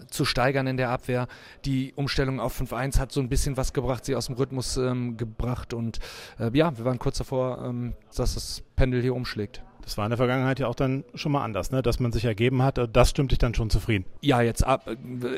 zu 0.07 0.25
steigern 0.25 0.67
in 0.67 0.77
der 0.77 0.89
Abwehr. 0.89 1.27
Die 1.65 1.93
Umstellung 1.95 2.39
auf 2.39 2.59
5-1 2.59 2.99
hat 2.99 3.11
so 3.11 3.19
ein 3.19 3.29
bisschen 3.29 3.57
was 3.57 3.73
gebracht, 3.73 4.05
sie 4.05 4.15
aus 4.15 4.27
dem 4.27 4.35
Rhythmus 4.35 4.77
ähm, 4.77 5.17
gebracht 5.17 5.73
und 5.73 5.99
äh, 6.39 6.49
ja, 6.53 6.77
wir 6.77 6.85
waren 6.85 6.99
kurz 6.99 7.17
davor, 7.17 7.63
ähm, 7.65 7.93
dass 8.15 8.35
das 8.35 8.63
Pendel 8.75 9.01
hier 9.01 9.15
umschlägt. 9.15 9.63
Das 9.89 9.97
war 9.97 10.05
in 10.05 10.11
der 10.11 10.17
Vergangenheit 10.17 10.59
ja 10.59 10.67
auch 10.67 10.75
dann 10.75 11.03
schon 11.15 11.31
mal 11.31 11.43
anders, 11.43 11.71
ne? 11.71 11.81
dass 11.81 11.99
man 11.99 12.11
sich 12.11 12.23
ergeben 12.23 12.61
hat. 12.61 12.79
Das 12.93 13.09
stimmt 13.09 13.31
dich 13.31 13.39
dann 13.39 13.55
schon 13.55 13.71
zufrieden. 13.71 14.05
Ja, 14.21 14.39
jetzt 14.39 14.63
ab, 14.63 14.87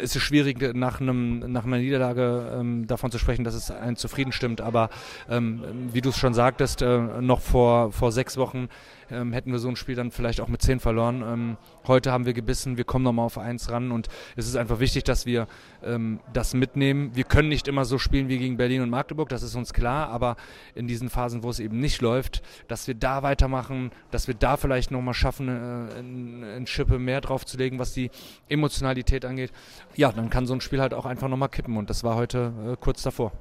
ist 0.01 0.17
es 0.17 0.21
schwierig, 0.21 0.75
nach, 0.75 0.99
einem, 0.99 1.39
nach 1.53 1.63
einer 1.63 1.77
Niederlage 1.77 2.57
ähm, 2.59 2.85
davon 2.85 3.11
zu 3.11 3.17
sprechen, 3.17 3.45
dass 3.45 3.53
es 3.53 3.71
einen 3.71 3.95
zufrieden 3.95 4.33
stimmt. 4.33 4.59
Aber 4.59 4.89
ähm, 5.29 5.63
wie 5.93 6.01
du 6.01 6.09
es 6.09 6.17
schon 6.17 6.33
sagtest, 6.33 6.81
äh, 6.81 6.99
noch 7.21 7.39
vor, 7.39 7.93
vor 7.93 8.11
sechs 8.11 8.35
Wochen 8.35 8.67
ähm, 9.11 9.33
hätten 9.33 9.51
wir 9.51 9.59
so 9.59 9.67
ein 9.67 9.75
Spiel 9.75 9.95
dann 9.95 10.11
vielleicht 10.11 10.41
auch 10.41 10.47
mit 10.47 10.61
zehn 10.61 10.79
verloren. 10.79 11.23
Ähm, 11.25 11.57
heute 11.87 12.11
haben 12.11 12.25
wir 12.25 12.33
gebissen, 12.33 12.77
wir 12.77 12.83
kommen 12.83 13.03
nochmal 13.03 13.25
auf 13.25 13.37
eins 13.37 13.69
ran 13.69 13.91
und 13.91 14.07
es 14.35 14.47
ist 14.47 14.55
einfach 14.55 14.79
wichtig, 14.79 15.03
dass 15.03 15.25
wir 15.25 15.47
ähm, 15.83 16.19
das 16.33 16.53
mitnehmen. 16.53 17.11
Wir 17.13 17.23
können 17.23 17.49
nicht 17.49 17.67
immer 17.67 17.85
so 17.85 17.97
spielen 17.97 18.29
wie 18.29 18.37
gegen 18.37 18.57
Berlin 18.57 18.81
und 18.81 18.89
Magdeburg, 18.89 19.29
das 19.29 19.43
ist 19.43 19.55
uns 19.55 19.73
klar, 19.73 20.09
aber 20.09 20.35
in 20.75 20.87
diesen 20.87 21.09
Phasen, 21.09 21.43
wo 21.43 21.49
es 21.49 21.59
eben 21.59 21.79
nicht 21.79 22.01
läuft, 22.01 22.41
dass 22.67 22.87
wir 22.87 22.95
da 22.95 23.23
weitermachen, 23.23 23.91
dass 24.11 24.27
wir 24.27 24.35
da 24.35 24.57
vielleicht 24.57 24.91
nochmal 24.91 25.13
schaffen, 25.13 25.47
äh, 25.47 26.57
ein 26.57 26.67
Schippe 26.67 26.99
mehr 26.99 27.21
draufzulegen, 27.21 27.79
was 27.79 27.93
die 27.93 28.11
Emotionalität 28.49 29.25
angeht. 29.25 29.51
Ja, 29.95 30.11
dann 30.11 30.29
kann 30.29 30.45
so 30.45 30.53
ein 30.53 30.61
Spiel 30.61 30.81
halt 30.81 30.93
auch 30.93 31.05
einfach 31.05 31.27
nochmal 31.27 31.49
kippen 31.49 31.77
und 31.77 31.89
das 31.89 32.03
war 32.03 32.15
heute 32.15 32.53
äh, 32.65 32.75
kurz 32.79 33.03
davor. 33.03 33.31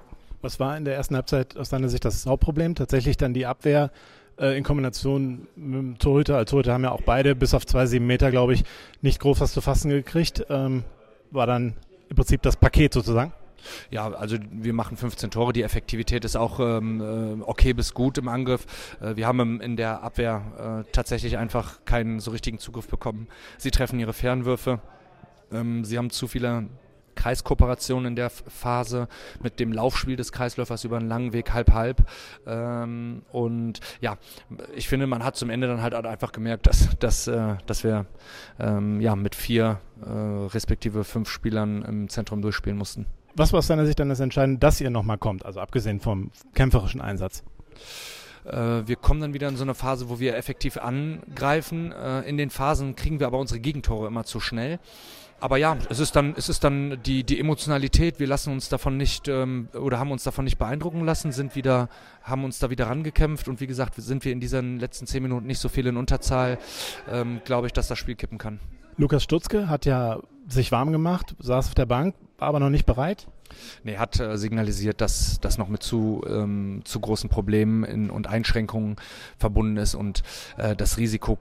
Was 0.43 0.59
war 0.59 0.77
in 0.77 0.85
der 0.87 0.95
ersten 0.95 1.15
Halbzeit 1.17 1.57
aus 1.59 1.69
deiner 1.69 1.91
Sicht 1.91 2.05
das 2.05 2.25
Hauptproblem? 2.25 2.75
Tatsächlich 2.75 3.19
dann 3.19 3.35
die 3.35 3.45
Abwehr 3.45 3.91
äh, 4.41 4.57
in 4.57 4.65
Kombination 4.65 5.47
mit 5.55 5.79
dem 5.79 5.99
Torhüter. 5.99 6.37
Als 6.37 6.51
Torhüter 6.51 6.73
haben 6.73 6.85
ja 6.85 6.91
auch 6.91 7.03
beide 7.03 7.35
bis 7.37 7.55
auf 7.55 7.67
zwei, 7.67 7.87
sieben 7.87 8.07
Meter, 8.07 8.31
glaube 8.31 8.55
ich, 8.55 8.65
nicht 9.03 9.21
groß 9.21 9.41
was 9.41 9.53
zu 9.53 9.61
fassen 9.61 9.91
gekriegt. 9.91 10.47
Ähm, 10.49 10.85
war 11.31 11.47
dann 11.47 11.75
im 12.09 12.17
Prinzip 12.17 12.43
das 12.43 12.57
Paket 12.57 12.93
sozusagen. 12.93 13.33
Ja, 13.91 14.11
also 14.13 14.39
wir 14.51 14.73
machen 14.73 14.97
15 14.97 15.31
Tore. 15.31 15.53
Die 15.53 15.63
Effektivität 15.63 16.25
ist 16.25 16.37
auch 16.37 16.61
ähm, 16.61 17.01
äh, 17.01 17.43
okay 17.43 17.73
bis 17.73 17.95
gut 17.95 18.19
im 18.19 18.29
Angriff. 18.29 18.67
Äh, 19.01 19.17
wir 19.17 19.27
haben 19.27 19.61
in 19.61 19.77
der 19.77 20.03
Abwehr 20.03 20.85
äh, 20.87 20.91
tatsächlich 20.93 21.37
einfach 21.37 21.85
keinen 21.85 22.21
so 22.21 22.31
richtigen 22.31 22.59
Zugriff 22.59 22.89
bekommen. 22.89 23.29
Sie 23.59 23.71
treffen 23.71 24.01
ihre 24.01 24.15
Fernwürfe. 24.15 24.81
Ähm, 25.53 25.85
sie 25.85 25.99
haben 25.99 26.11
zu 26.11 26.27
viele 26.27 26.69
Kreiskooperation 27.21 28.07
in 28.07 28.17
der 28.17 28.31
Phase 28.31 29.07
mit 29.43 29.61
dem 29.61 29.73
Laufspiel 29.73 30.17
des 30.17 30.33
Kreisläufers 30.33 30.85
über 30.85 30.97
einen 30.97 31.09
langen 31.09 31.35
Weg 31.35 31.53
halb-halb. 31.53 32.03
Ähm, 32.47 33.23
und 33.31 33.81
ja, 34.01 34.17
ich 34.75 34.89
finde, 34.89 35.07
man 35.07 35.23
hat 35.23 35.37
zum 35.37 35.51
Ende 35.51 35.67
dann 35.67 35.83
halt 35.83 35.95
einfach 35.95 36.33
gemerkt, 36.33 36.67
dass, 36.67 36.97
dass, 36.99 37.27
äh, 37.27 37.57
dass 37.67 37.85
wir 37.85 38.07
ähm, 38.59 39.03
ja, 39.03 39.17
mit 39.17 39.35
vier 39.35 39.81
äh, 40.03 40.09
respektive 40.09 41.05
fünf 41.05 41.29
Spielern 41.29 41.83
im 41.83 42.09
Zentrum 42.09 42.41
durchspielen 42.41 42.79
mussten. 42.79 43.05
Was 43.35 43.53
war 43.53 43.59
aus 43.59 43.67
deiner 43.67 43.85
Sicht 43.85 44.01
dann 44.01 44.09
das 44.09 44.21
Entscheidende, 44.21 44.59
dass 44.59 44.81
ihr 44.81 44.91
nochmal 44.91 45.19
kommt, 45.19 45.45
also 45.45 45.61
abgesehen 45.61 46.01
vom 46.01 46.31
kämpferischen 46.55 47.03
Einsatz? 47.03 47.45
Äh, 48.45 48.87
wir 48.87 48.97
kommen 48.97 49.21
dann 49.21 49.35
wieder 49.35 49.49
in 49.49 49.57
so 49.57 49.63
eine 49.63 49.75
Phase, 49.75 50.09
wo 50.09 50.21
wir 50.21 50.37
effektiv 50.37 50.79
angreifen. 50.79 51.93
Äh, 51.93 52.23
in 52.23 52.39
den 52.39 52.49
Phasen 52.49 52.97
kriegen 52.97 53.21
wir 53.21 53.27
aber 53.27 53.39
unsere 53.39 53.61
Gegentore 53.61 54.07
immer 54.07 54.25
zu 54.25 54.41
schnell 54.41 54.79
aber 55.41 55.57
ja, 55.57 55.77
es 55.89 55.99
ist 55.99 56.17
dann, 56.17 56.35
es 56.37 56.49
ist 56.49 56.65
dann 56.65 56.99
die, 57.05 57.25
die 57.25 57.41
Emotionalität. 57.41 58.21
Wir 58.21 58.27
lassen 58.27 58.53
uns 58.53 58.69
davon 58.69 58.97
nicht 58.97 59.29
ähm, 59.29 59.69
oder 59.73 59.99
haben 59.99 60.13
uns 60.13 60.23
davon 60.25 60.45
nicht 60.45 60.59
beeindrucken 60.59 61.05
lassen, 61.05 61.33
sind 61.33 61.57
wieder, 61.57 61.89
haben 62.23 62.45
uns 62.45 62.59
da 62.59 62.71
wieder 62.71 62.87
rangekämpft 62.87 63.49
und 63.49 63.61
wie 63.61 63.67
gesagt, 63.67 63.95
sind 63.97 64.25
wir 64.25 64.33
in 64.33 64.41
diesen 64.41 64.79
letzten 64.79 65.07
zehn 65.07 65.23
Minuten 65.23 65.47
nicht 65.47 65.59
so 65.59 65.69
viel 65.69 65.87
in 65.87 65.97
Unterzahl, 65.97 66.59
ähm, 67.11 67.41
glaube 67.45 67.67
ich, 67.67 67.73
dass 67.73 67.89
das 67.89 67.99
Spiel 67.99 68.15
kippen 68.15 68.39
kann. 68.39 68.61
Lukas 68.97 69.23
Stutzke 69.23 69.69
hat 69.69 69.87
ja 69.87 70.21
sich 70.47 70.73
warm 70.73 70.93
gemacht, 70.93 71.35
saß 71.39 71.69
auf 71.69 71.75
der 71.75 71.87
Bank, 71.87 72.15
war 72.39 72.49
aber 72.49 72.61
noch 72.61 72.71
nicht 72.71 72.87
bereit. 72.87 73.27
Nee, 73.83 73.97
hat 73.97 74.21
äh, 74.21 74.37
signalisiert, 74.37 75.01
dass 75.01 75.41
das 75.41 75.59
noch 75.59 75.69
mit 75.69 75.83
zu, 75.83 76.23
ähm, 76.29 76.83
zu 76.85 77.01
großen 77.01 77.31
Problemen 77.31 77.85
in, 77.85 78.11
und 78.11 78.27
Einschränkungen 78.27 78.97
verbunden 79.39 79.77
ist 79.77 79.95
und 79.95 80.23
äh, 80.57 80.77
das 80.77 80.99
Risiko 80.99 81.39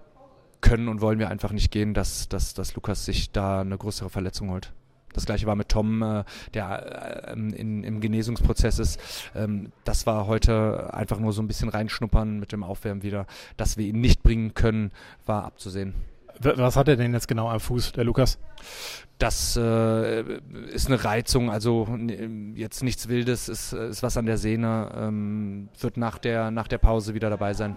können 0.62 0.88
und 0.88 1.02
wollen 1.02 1.20
wir 1.20 1.30
einfach 1.30 1.52
nicht 1.52 1.72
gehen, 1.72 1.94
dass, 1.94 2.30
dass, 2.30 2.54
dass 2.54 2.76
Lukas 2.76 3.06
sich 3.06 3.32
da 3.32 3.62
eine 3.62 3.78
größere 3.78 4.10
Verletzung 4.10 4.52
holt. 4.52 4.74
Das 5.14 5.26
gleiche 5.26 5.48
war 5.48 5.56
mit 5.56 5.70
Tom, 5.70 6.02
äh, 6.02 6.24
der 6.54 7.30
äh, 7.30 7.34
in, 7.34 7.84
im 7.84 8.00
Genesungsprozess 8.00 8.80
ist. 8.80 9.00
Ähm, 9.36 9.72
das 9.84 10.06
war 10.06 10.28
heute 10.28 10.94
einfach 10.94 11.20
nur 11.20 11.34
so 11.34 11.42
ein 11.42 11.48
bisschen 11.48 11.70
reinschnuppern 11.70 12.40
mit 12.40 12.52
dem 12.52 12.64
Aufwärmen 12.64 13.04
wieder. 13.04 13.26
Dass 13.58 13.78
wir 13.78 13.86
ihn 13.88 14.02
nicht 14.02 14.24
bringen 14.24 14.54
können, 14.54 14.92
war 15.26 15.46
abzusehen. 15.46 15.96
Was 16.42 16.78
hat 16.78 16.88
er 16.88 16.96
denn 16.96 17.14
jetzt 17.14 17.28
genau 17.28 17.50
am 17.50 17.60
Fuß, 17.60 17.92
der 17.94 18.06
Lukas? 18.06 18.40
Das 19.18 19.58
äh, 19.58 20.22
ist 20.72 20.88
eine 20.88 21.04
Reizung, 21.04 21.50
also 21.50 21.86
jetzt 22.56 22.82
nichts 22.82 23.10
Wildes, 23.10 23.50
ist, 23.50 23.74
ist 23.74 24.04
was 24.04 24.16
an 24.16 24.26
der 24.26 24.38
Sehne, 24.38 24.90
ähm, 24.96 25.68
wird 25.82 25.98
nach 25.98 26.18
der, 26.18 26.50
nach 26.52 26.70
der 26.70 26.78
Pause 26.78 27.14
wieder 27.14 27.30
dabei 27.30 27.54
sein. 27.54 27.76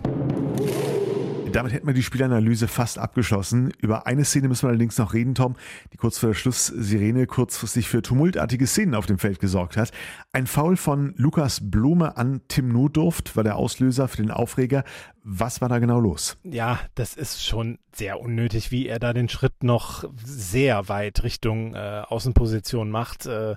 Damit 1.52 1.74
hätten 1.74 1.86
wir 1.86 1.92
die 1.92 2.02
Spielanalyse 2.02 2.66
fast 2.66 2.98
abgeschlossen. 2.98 3.72
Über 3.78 4.06
eine 4.06 4.24
Szene 4.24 4.48
müssen 4.48 4.62
wir 4.62 4.70
allerdings 4.70 4.96
noch 4.96 5.12
reden, 5.12 5.34
Tom, 5.34 5.56
die 5.92 5.98
kurz 5.98 6.18
vor 6.18 6.30
der 6.30 6.34
Schlusssirene 6.34 7.26
kurzfristig 7.26 7.88
für 7.88 8.00
tumultartige 8.00 8.66
Szenen 8.66 8.94
auf 8.94 9.04
dem 9.04 9.18
Feld 9.18 9.38
gesorgt 9.38 9.76
hat. 9.76 9.90
Ein 10.32 10.46
Foul 10.46 10.78
von 10.78 11.12
Lukas 11.16 11.60
Blume 11.62 12.16
an 12.16 12.40
Tim 12.48 12.68
Notdurft 12.68 13.36
war 13.36 13.44
der 13.44 13.56
Auslöser 13.56 14.08
für 14.08 14.16
den 14.16 14.30
Aufreger. 14.30 14.84
Was 15.24 15.60
war 15.60 15.68
da 15.68 15.78
genau 15.78 16.00
los? 16.00 16.38
Ja, 16.42 16.80
das 16.94 17.14
ist 17.14 17.44
schon 17.44 17.78
sehr 17.94 18.18
unnötig, 18.20 18.70
wie 18.70 18.88
er 18.88 18.98
da 18.98 19.12
den 19.12 19.28
Schritt 19.28 19.62
noch 19.62 20.04
sehr 20.24 20.88
weit 20.88 21.22
Richtung 21.22 21.74
äh, 21.74 22.02
Außenposition 22.08 22.90
macht. 22.90 23.26
Äh, 23.26 23.56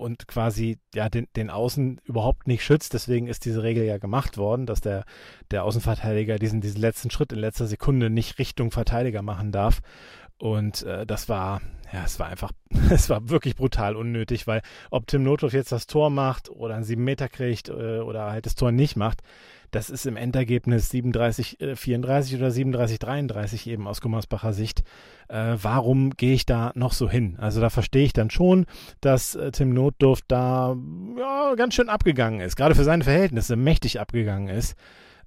und 0.00 0.26
quasi 0.26 0.78
ja 0.94 1.08
den, 1.08 1.26
den 1.36 1.50
Außen 1.50 2.00
überhaupt 2.04 2.48
nicht 2.48 2.64
schützt. 2.64 2.94
Deswegen 2.94 3.26
ist 3.26 3.44
diese 3.44 3.62
Regel 3.62 3.84
ja 3.84 3.98
gemacht 3.98 4.38
worden, 4.38 4.66
dass 4.66 4.80
der, 4.80 5.04
der 5.50 5.64
Außenverteidiger 5.64 6.38
diesen, 6.38 6.60
diesen 6.60 6.80
letzten 6.80 7.10
Schritt 7.10 7.32
in 7.32 7.38
letzter 7.38 7.66
Sekunde 7.66 8.10
nicht 8.10 8.38
Richtung 8.38 8.70
Verteidiger 8.70 9.22
machen 9.22 9.52
darf. 9.52 9.80
Und 10.40 10.82
äh, 10.84 11.04
das 11.04 11.28
war, 11.28 11.60
ja, 11.92 12.02
es 12.04 12.18
war 12.18 12.28
einfach, 12.28 12.52
es 12.90 13.10
war 13.10 13.28
wirklich 13.28 13.56
brutal 13.56 13.94
unnötig, 13.94 14.46
weil 14.46 14.62
ob 14.90 15.06
Tim 15.06 15.22
Notdorf 15.22 15.52
jetzt 15.52 15.70
das 15.70 15.86
Tor 15.86 16.08
macht 16.08 16.48
oder 16.48 16.74
einen 16.74 16.84
sieben 16.84 17.04
Meter 17.04 17.28
kriegt 17.28 17.68
äh, 17.68 17.98
oder 17.98 18.30
halt 18.30 18.46
das 18.46 18.54
Tor 18.54 18.72
nicht 18.72 18.96
macht, 18.96 19.22
das 19.70 19.90
ist 19.90 20.06
im 20.06 20.16
Endergebnis 20.16 20.88
37, 20.88 21.60
äh, 21.60 21.76
34 21.76 22.36
oder 22.36 22.50
37, 22.50 22.98
33 22.98 23.66
eben 23.68 23.86
aus 23.86 24.00
Gummersbacher 24.00 24.54
Sicht. 24.54 24.82
Äh, 25.28 25.56
warum 25.60 26.10
gehe 26.10 26.32
ich 26.32 26.46
da 26.46 26.72
noch 26.74 26.94
so 26.94 27.08
hin? 27.08 27.36
Also 27.38 27.60
da 27.60 27.68
verstehe 27.68 28.04
ich 28.04 28.14
dann 28.14 28.30
schon, 28.30 28.64
dass 29.02 29.34
äh, 29.34 29.52
Tim 29.52 29.74
Notdurft 29.74 30.24
da 30.28 30.74
ja, 31.18 31.54
ganz 31.54 31.74
schön 31.74 31.90
abgegangen 31.90 32.40
ist, 32.40 32.56
gerade 32.56 32.74
für 32.74 32.84
seine 32.84 33.04
Verhältnisse 33.04 33.56
mächtig 33.56 34.00
abgegangen 34.00 34.48
ist. 34.48 34.74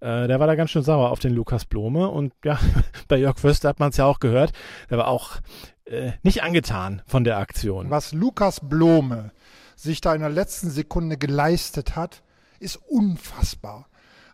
Äh, 0.03 0.27
der 0.27 0.39
war 0.41 0.48
da 0.48 0.55
ganz 0.55 0.72
schön 0.72 0.83
sauer 0.83 1.12
auf 1.12 1.19
den 1.19 1.33
Lukas 1.33 1.63
Blome 1.63 2.10
und 2.10 2.33
ja, 2.43 2.60
bei 3.07 3.15
Jörg 3.17 3.39
Förster 3.39 3.69
hat 3.69 3.79
man 3.79 3.91
es 3.91 3.98
ja 3.98 4.05
auch 4.05 4.19
gehört, 4.19 4.51
der 4.89 4.98
war 4.98 5.07
auch 5.07 5.38
äh, 5.86 6.12
nicht 6.24 6.43
angetan 6.43 7.01
von 7.07 7.24
der 7.24 7.38
Aktion. 7.38 7.89
Was 7.89 8.12
Lukas 8.12 8.60
Blome 8.62 9.31
sich 9.77 10.01
da 10.01 10.13
in 10.13 10.19
der 10.19 10.29
letzten 10.29 10.69
Sekunde 10.69 11.17
geleistet 11.17 11.95
hat, 11.95 12.22
ist 12.60 12.75
unfassbar. 12.75 13.88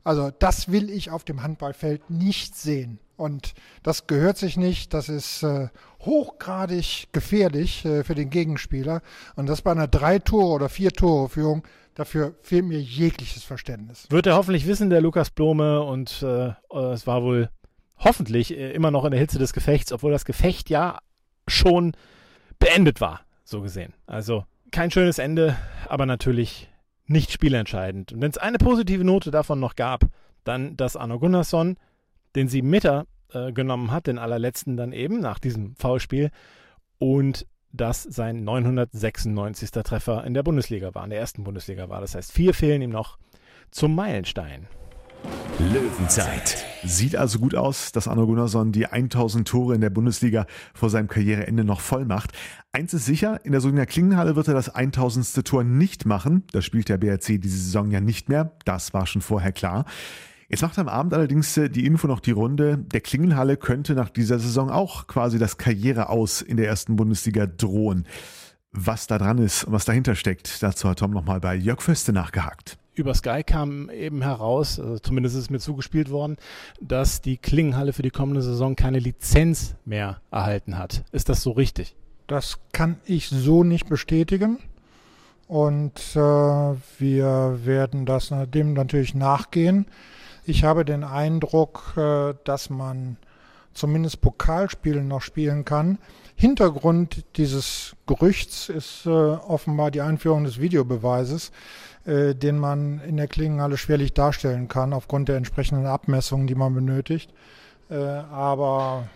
Also 0.03 0.31
das 0.39 0.71
will 0.71 0.89
ich 0.89 1.11
auf 1.11 1.23
dem 1.23 1.43
Handballfeld 1.43 2.09
nicht 2.09 2.55
sehen. 2.55 2.99
Und 3.15 3.53
das 3.83 4.07
gehört 4.07 4.37
sich 4.37 4.57
nicht. 4.57 4.93
Das 4.93 5.07
ist 5.07 5.43
äh, 5.43 5.67
hochgradig 5.99 7.09
gefährlich 7.11 7.85
äh, 7.85 8.03
für 8.03 8.15
den 8.15 8.31
Gegenspieler. 8.31 9.01
Und 9.35 9.47
das 9.47 9.61
bei 9.61 9.71
einer 9.71 9.87
Drei-Tore- 9.87 10.55
oder 10.55 10.69
Vier-Tore-Führung, 10.69 11.63
dafür 11.99 12.35
fehlt 12.41 12.65
mir 12.65 12.79
jegliches 12.79 13.43
Verständnis. 13.43 14.07
Wird 14.09 14.25
er 14.25 14.35
hoffentlich 14.35 14.65
wissen, 14.67 14.89
der 14.89 15.01
Lukas 15.01 15.29
Blome. 15.29 15.81
Und 15.81 16.23
äh, 16.23 16.53
es 16.93 17.05
war 17.05 17.23
wohl 17.23 17.49
hoffentlich 17.97 18.55
äh, 18.55 18.71
immer 18.71 18.91
noch 18.91 19.05
in 19.05 19.11
der 19.11 19.19
Hitze 19.19 19.39
des 19.39 19.53
Gefechts, 19.53 19.91
obwohl 19.91 20.11
das 20.11 20.25
Gefecht 20.25 20.69
ja 20.69 20.99
schon 21.47 21.93
beendet 22.57 23.01
war, 23.01 23.21
so 23.43 23.61
gesehen. 23.61 23.93
Also 24.05 24.45
kein 24.71 24.91
schönes 24.91 25.19
Ende, 25.19 25.57
aber 25.87 26.05
natürlich 26.05 26.69
nicht 27.05 27.31
spielentscheidend. 27.31 28.13
Und 28.13 28.21
wenn 28.21 28.31
es 28.31 28.37
eine 28.37 28.59
positive 28.59 29.03
Note 29.03 29.31
davon 29.31 29.59
noch 29.59 29.75
gab, 29.75 30.05
dann, 30.43 30.77
dass 30.77 30.95
Arno 30.95 31.19
Gunnarsson 31.19 31.77
den 32.35 32.47
7 32.47 32.69
Meter 32.69 33.07
äh, 33.33 33.51
genommen 33.51 33.91
hat, 33.91 34.07
den 34.07 34.19
allerletzten 34.19 34.77
dann 34.77 34.93
eben 34.93 35.19
nach 35.19 35.39
diesem 35.39 35.75
Foulspiel 35.75 36.31
und 36.99 37.45
dass 37.71 38.03
sein 38.03 38.43
996. 38.43 39.71
Treffer 39.71 40.23
in 40.23 40.33
der 40.33 40.43
Bundesliga 40.43 40.93
war, 40.93 41.03
in 41.03 41.09
der 41.09 41.19
ersten 41.19 41.43
Bundesliga 41.43 41.89
war. 41.89 42.01
Das 42.01 42.15
heißt, 42.15 42.31
vier 42.31 42.53
fehlen 42.53 42.81
ihm 42.81 42.91
noch 42.91 43.17
zum 43.71 43.95
Meilenstein. 43.95 44.67
Löwenzeit. 45.59 46.65
Sieht 46.85 47.17
also 47.17 47.39
gut 47.39 47.53
aus, 47.53 47.91
dass 47.91 48.07
Arno 48.07 48.25
Gunnarsson 48.25 48.71
die 48.71 48.87
1000 48.87 49.45
Tore 49.45 49.75
in 49.75 49.81
der 49.81 49.89
Bundesliga 49.89 50.45
vor 50.73 50.89
seinem 50.89 51.09
Karriereende 51.09 51.65
noch 51.65 51.81
voll 51.81 52.05
macht. 52.05 52.31
Eins 52.71 52.93
ist 52.93 53.05
sicher, 53.05 53.43
in 53.43 53.51
der 53.51 53.59
Solinger 53.59 53.85
Klingenhalle 53.85 54.37
wird 54.37 54.47
er 54.47 54.53
das 54.53 54.69
1000. 54.69 55.45
Tor 55.45 55.65
nicht 55.65 56.05
machen. 56.05 56.43
Das 56.53 56.63
spielt 56.63 56.87
der 56.87 56.97
BRC 56.97 57.41
diese 57.41 57.57
Saison 57.57 57.91
ja 57.91 57.99
nicht 57.99 58.29
mehr. 58.29 58.53
Das 58.63 58.93
war 58.93 59.05
schon 59.05 59.21
vorher 59.21 59.51
klar. 59.51 59.83
Jetzt 60.51 60.63
macht 60.63 60.79
am 60.79 60.89
Abend 60.89 61.13
allerdings 61.13 61.55
äh, 61.57 61.69
die 61.69 61.85
Info 61.85 62.07
noch 62.07 62.19
die 62.19 62.31
Runde. 62.31 62.79
Der 62.79 63.01
Klingenhalle 63.01 63.55
könnte 63.55 63.93
nach 63.93 64.09
dieser 64.09 64.39
Saison 64.39 64.71
auch 64.71 65.05
quasi 65.05 65.37
das 65.37 65.59
Karriere 65.59 66.09
aus 66.09 66.41
in 66.41 66.57
der 66.57 66.67
ersten 66.67 66.95
Bundesliga 66.95 67.45
drohen. 67.45 68.07
Was 68.71 69.05
da 69.05 69.19
dran 69.19 69.37
ist 69.37 69.63
und 69.65 69.73
was 69.73 69.85
dahinter 69.85 70.15
steckt, 70.15 70.63
dazu 70.63 70.89
hat 70.89 70.99
Tom 70.99 71.11
nochmal 71.11 71.39
bei 71.39 71.55
Jörg 71.55 71.81
Föste 71.81 72.13
nachgehakt. 72.13 72.79
über 72.95 73.13
Sky 73.13 73.43
kam 73.43 73.91
eben 73.91 74.23
heraus, 74.23 74.79
also 74.79 74.97
zumindest 74.99 75.35
ist 75.37 75.51
mir 75.51 75.59
zugespielt 75.59 76.09
worden, 76.09 76.37
dass 76.81 77.21
die 77.21 77.37
Klingenhalle 77.37 77.93
für 77.93 78.01
die 78.01 78.09
kommende 78.09 78.41
Saison 78.41 78.75
keine 78.75 78.99
Lizenz 78.99 79.75
mehr 79.85 80.19
erhalten 80.31 80.77
hat. 80.79 81.03
Ist 81.11 81.29
das 81.29 81.41
so 81.43 81.51
richtig? 81.51 81.95
Das 82.25 82.59
kann 82.73 82.97
ich 83.05 83.29
so 83.29 83.63
nicht 83.63 83.87
bestätigen. 83.87 84.57
Und 85.47 85.99
äh, 86.15 86.19
wir 86.19 87.59
werden 87.65 88.05
das 88.05 88.33
dem 88.53 88.73
natürlich 88.73 89.15
nachgehen. 89.15 89.85
Ich 90.49 90.63
habe 90.63 90.83
den 90.83 91.03
Eindruck, 91.03 91.93
äh, 91.95 92.33
dass 92.43 92.71
man 92.71 93.17
zumindest 93.75 94.19
Pokalspielen 94.21 95.07
noch 95.07 95.21
spielen 95.21 95.63
kann. 95.63 95.99
Hintergrund 96.35 97.23
dieses 97.37 97.95
Gerüchts 98.07 98.67
ist 98.67 99.05
äh, 99.05 99.09
offenbar 99.09 99.91
die 99.91 100.01
Einführung 100.01 100.45
des 100.45 100.59
Videobeweises, 100.59 101.51
äh, 102.05 102.33
den 102.33 102.57
man 102.57 102.99
in 103.01 103.17
der 103.17 103.27
Klingenhalle 103.27 103.77
schwerlich 103.77 104.15
darstellen 104.15 104.67
kann, 104.67 104.91
aufgrund 104.91 105.29
der 105.29 105.37
entsprechenden 105.37 105.85
Abmessungen, 105.85 106.47
die 106.47 106.55
man 106.55 106.73
benötigt. 106.73 107.31
Aber 107.89 109.07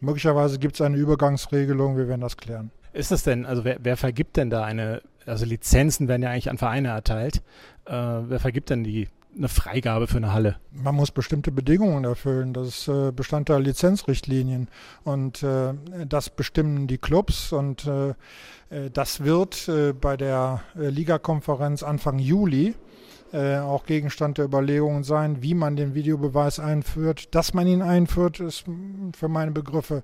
möglicherweise 0.00 0.60
gibt 0.60 0.74
es 0.74 0.80
eine 0.80 0.96
Übergangsregelung, 0.96 1.96
wir 1.96 2.06
werden 2.06 2.20
das 2.20 2.36
klären. 2.36 2.70
Ist 2.92 3.10
es 3.10 3.24
denn, 3.24 3.44
also 3.44 3.64
wer, 3.64 3.78
wer 3.80 3.96
vergibt 3.96 4.36
denn 4.36 4.50
da 4.50 4.62
eine, 4.62 5.02
also 5.26 5.44
Lizenzen 5.44 6.06
werden 6.06 6.22
ja 6.22 6.30
eigentlich 6.30 6.48
an 6.48 6.58
Vereine 6.58 6.88
erteilt. 6.88 7.42
Wer 7.86 8.38
vergibt 8.38 8.70
denn 8.70 8.84
die 8.84 9.08
eine 9.36 9.48
Freigabe 9.48 10.06
für 10.06 10.16
eine 10.16 10.32
Halle? 10.32 10.56
Man 10.72 10.94
muss 10.94 11.10
bestimmte 11.10 11.52
Bedingungen 11.52 12.04
erfüllen. 12.04 12.52
Das 12.52 12.68
ist 12.68 12.88
äh, 12.88 13.12
Bestandteil 13.12 13.62
Lizenzrichtlinien 13.62 14.68
und 15.04 15.42
äh, 15.42 15.74
das 16.08 16.30
bestimmen 16.30 16.86
die 16.86 16.98
Clubs 16.98 17.52
und 17.52 17.86
äh, 17.86 18.10
äh 18.70 18.90
das 18.92 19.24
wird 19.24 19.70
bei 20.00 20.16
der 20.16 20.62
Ligakonferenz 20.74 21.82
Anfang 21.82 22.18
Juli 22.18 22.74
auch 23.32 23.84
Gegenstand 23.84 24.38
der 24.38 24.46
Überlegungen 24.46 25.04
sein, 25.04 25.42
wie 25.42 25.54
man 25.54 25.76
den 25.76 25.94
Videobeweis 25.94 26.58
einführt. 26.58 27.34
Dass 27.34 27.52
man 27.52 27.66
ihn 27.66 27.82
einführt, 27.82 28.40
ist 28.40 28.64
für 29.14 29.28
meine 29.28 29.50
Begriffe 29.50 30.02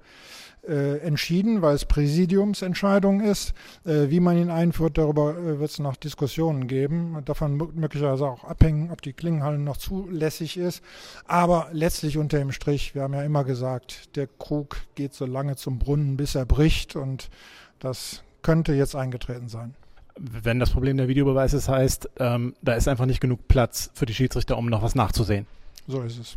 äh, 0.69 0.99
entschieden, 0.99 1.63
weil 1.63 1.75
es 1.75 1.85
Präsidiumsentscheidung 1.85 3.21
ist. 3.21 3.55
Äh, 3.85 4.09
wie 4.09 4.21
man 4.21 4.39
ihn 4.39 4.51
einführt, 4.51 4.99
darüber 4.99 5.37
äh, 5.37 5.59
wird 5.59 5.71
es 5.71 5.79
noch 5.79 5.97
Diskussionen 5.97 6.67
geben. 6.67 7.21
Davon 7.25 7.57
möglicherweise 7.75 8.27
auch 8.27 8.45
abhängen, 8.45 8.91
ob 8.91 9.03
die 9.03 9.13
Klingenhalle 9.13 9.59
noch 9.59 9.77
zulässig 9.77 10.57
ist. 10.57 10.83
Aber 11.27 11.69
letztlich 11.73 12.19
unter 12.19 12.39
dem 12.39 12.53
Strich, 12.53 12.95
wir 12.95 13.03
haben 13.03 13.15
ja 13.15 13.23
immer 13.23 13.45
gesagt, 13.45 14.17
der 14.17 14.27
Krug 14.27 14.77
geht 14.95 15.15
so 15.15 15.27
lange 15.27 15.57
zum 15.57 15.79
Brunnen, 15.79 16.17
bis 16.17 16.35
er 16.35 16.47
bricht. 16.47 16.97
Und 16.97 17.29
das 17.79 18.23
könnte 18.43 18.73
jetzt 18.73 18.97
eingetreten 18.97 19.49
sein 19.49 19.75
wenn 20.19 20.61
das 20.61 20.71
Problem 20.71 20.97
der 20.97 21.09
Videobeweises 21.09 21.69
heißt, 21.69 22.11
ähm, 22.19 22.55
da 22.63 22.75
ist 22.75 22.89
einfach 22.89 23.07
nicht 23.07 23.21
genug 23.21 23.49
Platz 23.49 23.91
für 23.95 24.07
die 24.07 24.15
Schiedsrichter, 24.15 24.57
um 24.57 24.67
noch 24.67 24.83
was 24.83 24.95
nachzusehen. 24.95 25.47
So 25.87 26.03
ist 26.03 26.19
es. 26.19 26.37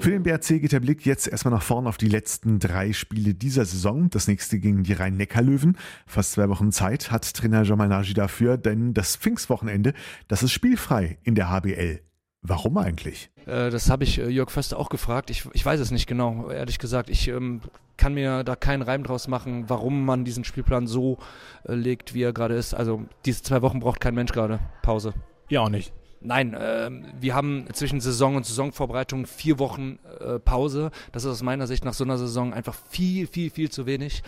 Für 0.00 0.10
den 0.10 0.22
BRC 0.22 0.60
geht 0.60 0.72
der 0.72 0.80
Blick 0.80 1.04
jetzt 1.04 1.26
erstmal 1.26 1.52
nach 1.52 1.62
vorn 1.62 1.86
auf 1.86 1.96
die 1.96 2.08
letzten 2.08 2.60
drei 2.60 2.92
Spiele 2.92 3.34
dieser 3.34 3.64
Saison. 3.64 4.08
Das 4.10 4.28
nächste 4.28 4.58
gegen 4.58 4.84
die 4.84 4.92
Rhein-Neckar-Löwen. 4.92 5.76
Fast 6.06 6.32
zwei 6.32 6.48
Wochen 6.48 6.70
Zeit 6.70 7.10
hat 7.10 7.34
Trainer 7.34 7.64
Jamal 7.64 7.88
Naji 7.88 8.14
dafür, 8.14 8.56
denn 8.56 8.94
das 8.94 9.16
Pfingstwochenende, 9.16 9.94
das 10.28 10.42
ist 10.42 10.52
spielfrei 10.52 11.18
in 11.24 11.34
der 11.34 11.50
HBL. 11.50 12.05
Warum 12.48 12.78
eigentlich? 12.78 13.30
Äh, 13.46 13.70
das 13.70 13.90
habe 13.90 14.04
ich 14.04 14.18
äh, 14.18 14.28
Jörg 14.28 14.50
Förster 14.50 14.78
auch 14.78 14.88
gefragt. 14.88 15.30
Ich, 15.30 15.48
ich 15.52 15.66
weiß 15.66 15.80
es 15.80 15.90
nicht 15.90 16.06
genau, 16.06 16.50
ehrlich 16.50 16.78
gesagt. 16.78 17.10
Ich 17.10 17.26
ähm, 17.28 17.60
kann 17.96 18.14
mir 18.14 18.44
da 18.44 18.54
keinen 18.54 18.82
Reim 18.82 19.02
draus 19.02 19.26
machen, 19.26 19.64
warum 19.68 20.04
man 20.04 20.24
diesen 20.24 20.44
Spielplan 20.44 20.86
so 20.86 21.18
äh, 21.64 21.74
legt, 21.74 22.14
wie 22.14 22.22
er 22.22 22.32
gerade 22.32 22.54
ist. 22.54 22.74
Also 22.74 23.04
diese 23.24 23.42
zwei 23.42 23.62
Wochen 23.62 23.80
braucht 23.80 24.00
kein 24.00 24.14
Mensch 24.14 24.32
gerade 24.32 24.60
Pause. 24.82 25.12
Ja, 25.48 25.62
auch 25.62 25.68
nicht. 25.68 25.92
Nein, 26.20 26.54
äh, 26.54 26.90
wir 27.20 27.34
haben 27.34 27.66
zwischen 27.72 28.00
Saison 28.00 28.36
und 28.36 28.46
Saisonvorbereitung 28.46 29.26
vier 29.26 29.58
Wochen 29.58 29.98
äh, 30.20 30.38
Pause. 30.38 30.90
Das 31.12 31.24
ist 31.24 31.30
aus 31.30 31.42
meiner 31.42 31.66
Sicht 31.66 31.84
nach 31.84 31.94
so 31.94 32.04
einer 32.04 32.18
Saison 32.18 32.52
einfach 32.54 32.74
viel, 32.88 33.26
viel, 33.26 33.50
viel 33.50 33.70
zu 33.70 33.86
wenig. 33.86 34.22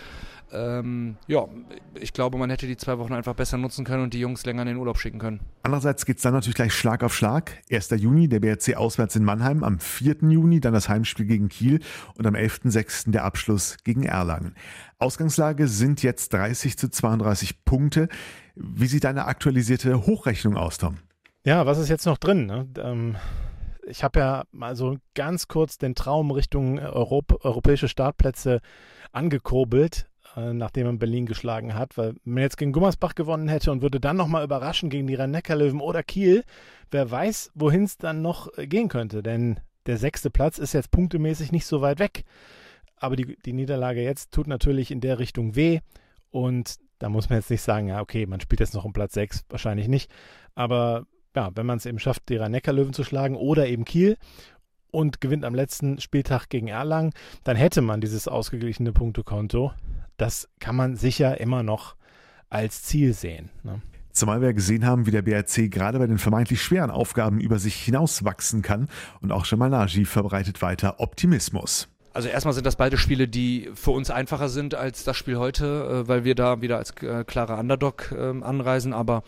Ähm, 0.53 1.17
ja, 1.27 1.47
ich 1.95 2.13
glaube, 2.13 2.39
man 2.39 2.51
hätte 2.51 2.67
die 2.67 2.77
zwei 2.77 2.99
Wochen 2.99 3.13
einfach 3.13 3.35
besser 3.35 3.59
nutzen 3.59 3.85
können 3.85 4.03
und 4.03 4.15
die 4.15 4.21
Jungs 4.21 4.45
länger 4.47 4.63
in 4.63 4.69
den 4.69 4.77
Urlaub 4.79 4.99
schicken 4.99 5.19
können. 5.19 5.41
Andererseits 5.63 6.07
geht 6.07 6.17
es 6.17 6.23
dann 6.23 6.33
natürlich 6.33 6.57
gleich 6.57 6.73
Schlag 6.73 7.03
auf 7.03 7.15
Schlag. 7.15 7.63
1. 7.71 7.91
Juni 7.97 8.29
der 8.29 8.41
BRC 8.41 8.77
auswärts 8.77 9.17
in 9.17 9.25
Mannheim, 9.25 9.63
am 9.63 9.79
4. 9.79 10.17
Juni 10.23 10.61
dann 10.61 10.73
das 10.73 10.89
Heimspiel 10.89 11.27
gegen 11.27 11.49
Kiel 11.49 11.81
und 12.17 12.27
am 12.27 12.35
11.6. 12.35 13.11
der 13.11 13.25
Abschluss 13.25 13.77
gegen 13.85 14.05
Erlangen. 14.05 14.55
Ausgangslage 14.99 15.69
sind 15.69 16.03
jetzt 16.03 16.33
30 16.33 16.79
zu 16.79 16.91
32 16.91 17.65
Punkte. 17.65 18.09
Wie 18.55 18.87
sieht 18.87 19.05
deine 19.05 19.27
aktualisierte 19.27 20.07
Hochrechnung 20.07 20.57
aus, 20.57 20.79
Tom? 20.79 20.97
Ja, 21.45 21.67
was 21.67 21.79
ist 21.79 21.89
jetzt 21.89 22.07
noch 22.07 22.19
drin? 22.19 22.47
Ne? 22.47 22.69
Ähm, 22.79 23.17
ich 23.87 24.05
habe 24.05 24.21
ja 24.21 24.45
mal 24.53 24.77
so 24.77 24.97
ganz 25.15 25.49
kurz 25.49 25.79
den 25.79 25.95
Traum 25.95 26.31
Richtung 26.31 26.79
Europ 26.79 27.45
europäische 27.45 27.89
Startplätze 27.89 28.61
angekurbelt, 29.13 30.07
äh, 30.37 30.53
nachdem 30.53 30.87
man 30.87 30.99
Berlin 30.99 31.27
geschlagen 31.27 31.75
hat. 31.75 31.97
Weil 31.97 32.15
wenn 32.25 32.35
man 32.35 32.43
jetzt 32.43 32.59
gegen 32.59 32.73
Gummersbach 32.73 33.15
gewonnen 33.15 33.49
hätte 33.49 33.73
und 33.73 33.83
würde 33.83 34.01
dann 34.01 34.17
nochmal 34.17 34.45
überraschen 34.45 34.91
gegen 34.91 35.07
die 35.07 35.15
Rhein-Neckar-Löwen 35.15 35.81
oder 35.81 36.03
Kiel, 36.03 36.45
wer 36.91 37.11
weiß, 37.11 37.53
wohin 37.55 37.85
es 37.85 37.99
dann 37.99 38.23
noch 38.23 38.57
äh, 38.57 38.67
gehen 38.67 38.89
könnte. 38.89 39.23
Denn 39.23 39.61
der 39.87 39.97
sechste 39.97 40.31
Platz 40.31 40.59
ist 40.59 40.75
jetzt 40.75 40.91
punktemäßig 40.91 41.53
nicht 41.53 41.67
so 41.67 41.81
weit 41.81 41.99
weg. 41.99 42.25
Aber 42.97 43.17
die, 43.17 43.37
die 43.45 43.53
Niederlage 43.53 44.03
jetzt 44.03 44.33
tut 44.33 44.47
natürlich 44.47 44.91
in 44.91 45.01
der 45.01 45.19
Richtung 45.19 45.55
weh. 45.55 45.81
Und 46.31 46.77
da 46.99 47.09
muss 47.09 47.31
man 47.31 47.39
jetzt 47.39 47.51
nicht 47.51 47.63
sagen, 47.63 47.89
ja, 47.89 48.01
okay, 48.01 48.27
man 48.27 48.41
spielt 48.41 48.61
jetzt 48.61 48.75
noch 48.75 48.85
um 48.85 48.93
Platz 48.93 49.15
6, 49.15 49.45
wahrscheinlich 49.49 49.89
nicht. 49.89 50.11
Aber 50.55 51.07
ja, 51.35 51.51
wenn 51.55 51.67
man 51.67 51.79
es 51.79 51.87
eben 51.87 51.99
schafft, 51.99 52.29
die 52.29 52.37
Rhein-Neckar-Löwen 52.37 52.93
zu 52.93 53.05
schlagen 53.05 53.37
oder 53.37 53.69
eben 53.69 53.85
Kiel 53.85 54.17
und 54.91 55.21
gewinnt 55.21 55.45
am 55.45 55.55
letzten 55.55 56.01
Spieltag 56.01 56.49
gegen 56.49 56.69
Erlangen, 56.69 57.13
dann 57.45 57.57
hätte 57.57 57.83
man 57.83 58.01
dieses 58.01 58.29
ausgeglichene 58.29 58.93
Punktekonto. 58.93 59.73
Das 60.17 60.49
kann 60.61 60.77
man 60.77 60.97
sicher 60.97 61.41
immer 61.41 61.63
noch 61.63 61.95
als 62.51 62.83
Ziel 62.83 63.13
sehen. 63.13 63.51
Ne? 63.63 63.81
Zumal 64.13 64.41
wir 64.41 64.53
gesehen 64.53 64.85
haben, 64.85 65.07
wie 65.07 65.13
der 65.13 65.23
BRC 65.23 65.71
gerade 65.71 65.99
bei 65.99 66.07
den 66.07 66.19
vermeintlich 66.19 66.61
schweren 66.63 66.91
Aufgaben 66.91 67.41
über 67.41 67.59
sich 67.59 67.77
hinauswachsen 67.77 68.63
kann 68.63 68.89
und 69.21 69.31
auch 69.31 69.47
Jamal 69.47 69.71
Naji 69.71 70.05
verbreitet 70.05 70.61
weiter 70.61 70.99
Optimismus. 70.99 71.89
Also 72.15 72.29
erstmal 72.29 72.55
sind 72.55 72.67
das 72.67 72.75
beide 72.75 72.99
Spiele, 72.99 73.29
die 73.29 73.71
für 73.75 73.93
uns 73.93 74.11
einfacher 74.11 74.49
sind 74.49 74.75
als 74.75 75.05
das 75.05 75.17
Spiel 75.17 75.37
heute, 75.37 76.05
äh, 76.05 76.09
weil 76.09 76.25
wir 76.25 76.35
da 76.35 76.61
wieder 76.61 76.79
als 76.79 76.91
äh, 77.01 77.23
klarer 77.23 77.59
Underdog 77.61 78.13
ähm, 78.19 78.43
anreisen, 78.43 78.93
aber 78.93 79.23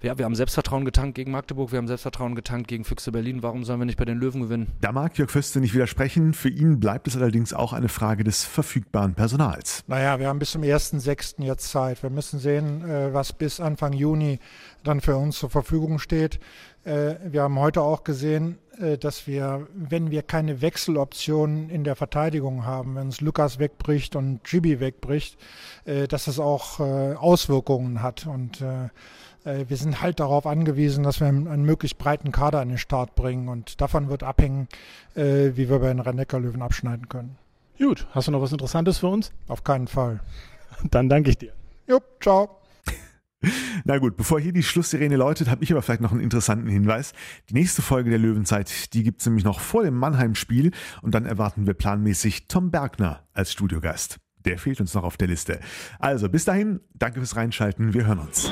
ja, 0.00 0.16
wir 0.16 0.24
haben 0.24 0.36
Selbstvertrauen 0.36 0.84
getankt 0.84 1.16
gegen 1.16 1.32
Magdeburg, 1.32 1.72
wir 1.72 1.78
haben 1.78 1.88
Selbstvertrauen 1.88 2.36
getankt 2.36 2.68
gegen 2.68 2.84
Füchse 2.84 3.10
Berlin. 3.10 3.42
Warum 3.42 3.64
sollen 3.64 3.80
wir 3.80 3.84
nicht 3.84 3.98
bei 3.98 4.04
den 4.04 4.18
Löwen 4.18 4.42
gewinnen? 4.42 4.68
Da 4.80 4.92
mag 4.92 5.18
Jörg 5.18 5.30
Föste 5.30 5.60
nicht 5.60 5.74
widersprechen. 5.74 6.34
Für 6.34 6.48
ihn 6.48 6.78
bleibt 6.78 7.08
es 7.08 7.16
allerdings 7.16 7.52
auch 7.52 7.72
eine 7.72 7.88
Frage 7.88 8.22
des 8.22 8.44
verfügbaren 8.44 9.14
Personals. 9.14 9.82
Naja, 9.88 10.20
wir 10.20 10.28
haben 10.28 10.38
bis 10.38 10.52
zum 10.52 10.62
1.6. 10.62 11.42
jetzt 11.42 11.70
Zeit. 11.70 12.02
Wir 12.02 12.10
müssen 12.10 12.38
sehen, 12.38 12.88
äh, 12.88 13.12
was 13.12 13.32
bis 13.32 13.58
Anfang 13.58 13.92
Juni 13.92 14.38
dann 14.84 15.00
für 15.00 15.16
uns 15.16 15.38
zur 15.38 15.50
Verfügung 15.50 15.98
steht. 15.98 16.38
Äh, 16.84 17.16
wir 17.24 17.42
haben 17.42 17.58
heute 17.58 17.82
auch 17.82 18.04
gesehen, 18.04 18.58
äh, 18.80 18.98
dass 18.98 19.26
wir, 19.26 19.66
wenn 19.74 20.12
wir 20.12 20.22
keine 20.22 20.62
Wechseloptionen 20.62 21.70
in 21.70 21.82
der 21.82 21.96
Verteidigung 21.96 22.64
haben, 22.64 22.94
wenn 22.94 23.08
es 23.08 23.20
Lukas 23.20 23.58
wegbricht 23.58 24.14
und 24.14 24.40
Jibi 24.44 24.78
wegbricht, 24.78 25.36
dass 25.84 26.26
das 26.26 26.38
auch 26.38 26.80
Auswirkungen 26.80 28.02
hat. 28.02 28.26
Und 28.26 28.60
äh, 28.60 28.90
wir 29.68 29.76
sind 29.76 30.02
halt 30.02 30.20
darauf 30.20 30.46
angewiesen, 30.46 31.04
dass 31.04 31.20
wir 31.20 31.26
einen, 31.26 31.64
möglichst 31.64 31.98
breiten 31.98 32.32
Kader 32.32 32.60
an 32.60 32.68
den 32.68 32.78
Start 32.78 33.14
bringen 33.14 33.48
und 33.48 33.80
davon 33.80 34.08
wird 34.08 34.22
abhängen, 34.22 34.68
äh, 35.14 35.52
wie 35.54 35.68
wir 35.68 35.78
bei 35.78 35.88
den 35.88 36.00
rhein 36.00 36.16
löwen 36.16 36.62
abschneiden 36.62 37.08
können. 37.08 37.36
Gut, 37.78 38.06
hast 38.10 38.28
du 38.28 38.32
noch 38.32 38.42
was 38.42 38.52
Interessantes 38.52 38.98
für 38.98 39.08
uns? 39.08 39.32
Auf 39.46 39.64
keinen 39.64 39.86
Fall. 39.86 40.20
Dann 40.90 41.08
danke 41.08 41.30
ich 41.30 41.38
dir. 41.38 41.52
Jupp, 41.86 42.02
ciao. 42.20 42.60
Na 43.84 43.98
gut, 43.98 44.16
bevor 44.16 44.40
hier 44.40 44.52
die 44.52 44.62
Schlusssirene 44.64 45.16
läutet, 45.16 45.48
habe 45.48 45.62
ich 45.62 45.70
aber 45.70 45.82
vielleicht 45.82 46.00
noch 46.00 46.12
einen 46.12 46.20
interessanten 46.20 46.68
Hinweis. 46.68 47.12
Die 47.48 47.54
nächste 47.54 47.82
Folge 47.82 48.10
der 48.10 48.18
Löwenzeit, 48.18 48.92
die 48.94 49.04
gibt 49.04 49.20
es 49.20 49.26
nämlich 49.26 49.44
noch 49.44 49.60
vor 49.60 49.84
dem 49.84 49.94
Mannheim-Spiel 49.94 50.72
und 51.02 51.14
dann 51.14 51.24
erwarten 51.24 51.66
wir 51.66 51.74
planmäßig 51.74 52.48
Tom 52.48 52.70
Bergner 52.70 53.22
als 53.32 53.52
Studiogast. 53.52 54.18
Der 54.48 54.58
fehlt 54.58 54.80
uns 54.80 54.94
noch 54.94 55.04
auf 55.04 55.16
der 55.16 55.28
Liste. 55.28 55.60
Also 55.98 56.28
bis 56.28 56.44
dahin, 56.44 56.80
danke 56.94 57.20
fürs 57.20 57.36
Reinschalten. 57.36 57.94
Wir 57.94 58.06
hören 58.06 58.20
uns. 58.20 58.50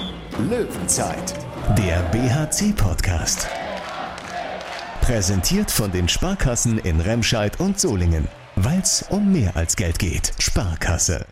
Löwenzeit, 0.51 1.35
der 1.79 2.03
BHC-Podcast. 2.13 3.49
Präsentiert 5.01 5.71
von 5.71 5.93
den 5.93 6.09
Sparkassen 6.09 6.79
in 6.79 7.01
Remscheid 7.01 7.61
und 7.61 7.79
Solingen. 7.81 8.29
Weil 8.57 8.81
es 8.81 9.03
um 9.09 9.33
mehr 9.33 9.57
als 9.57 9.77
Geld 9.77 9.99
geht. 9.99 10.33
Sparkasse. 10.39 11.27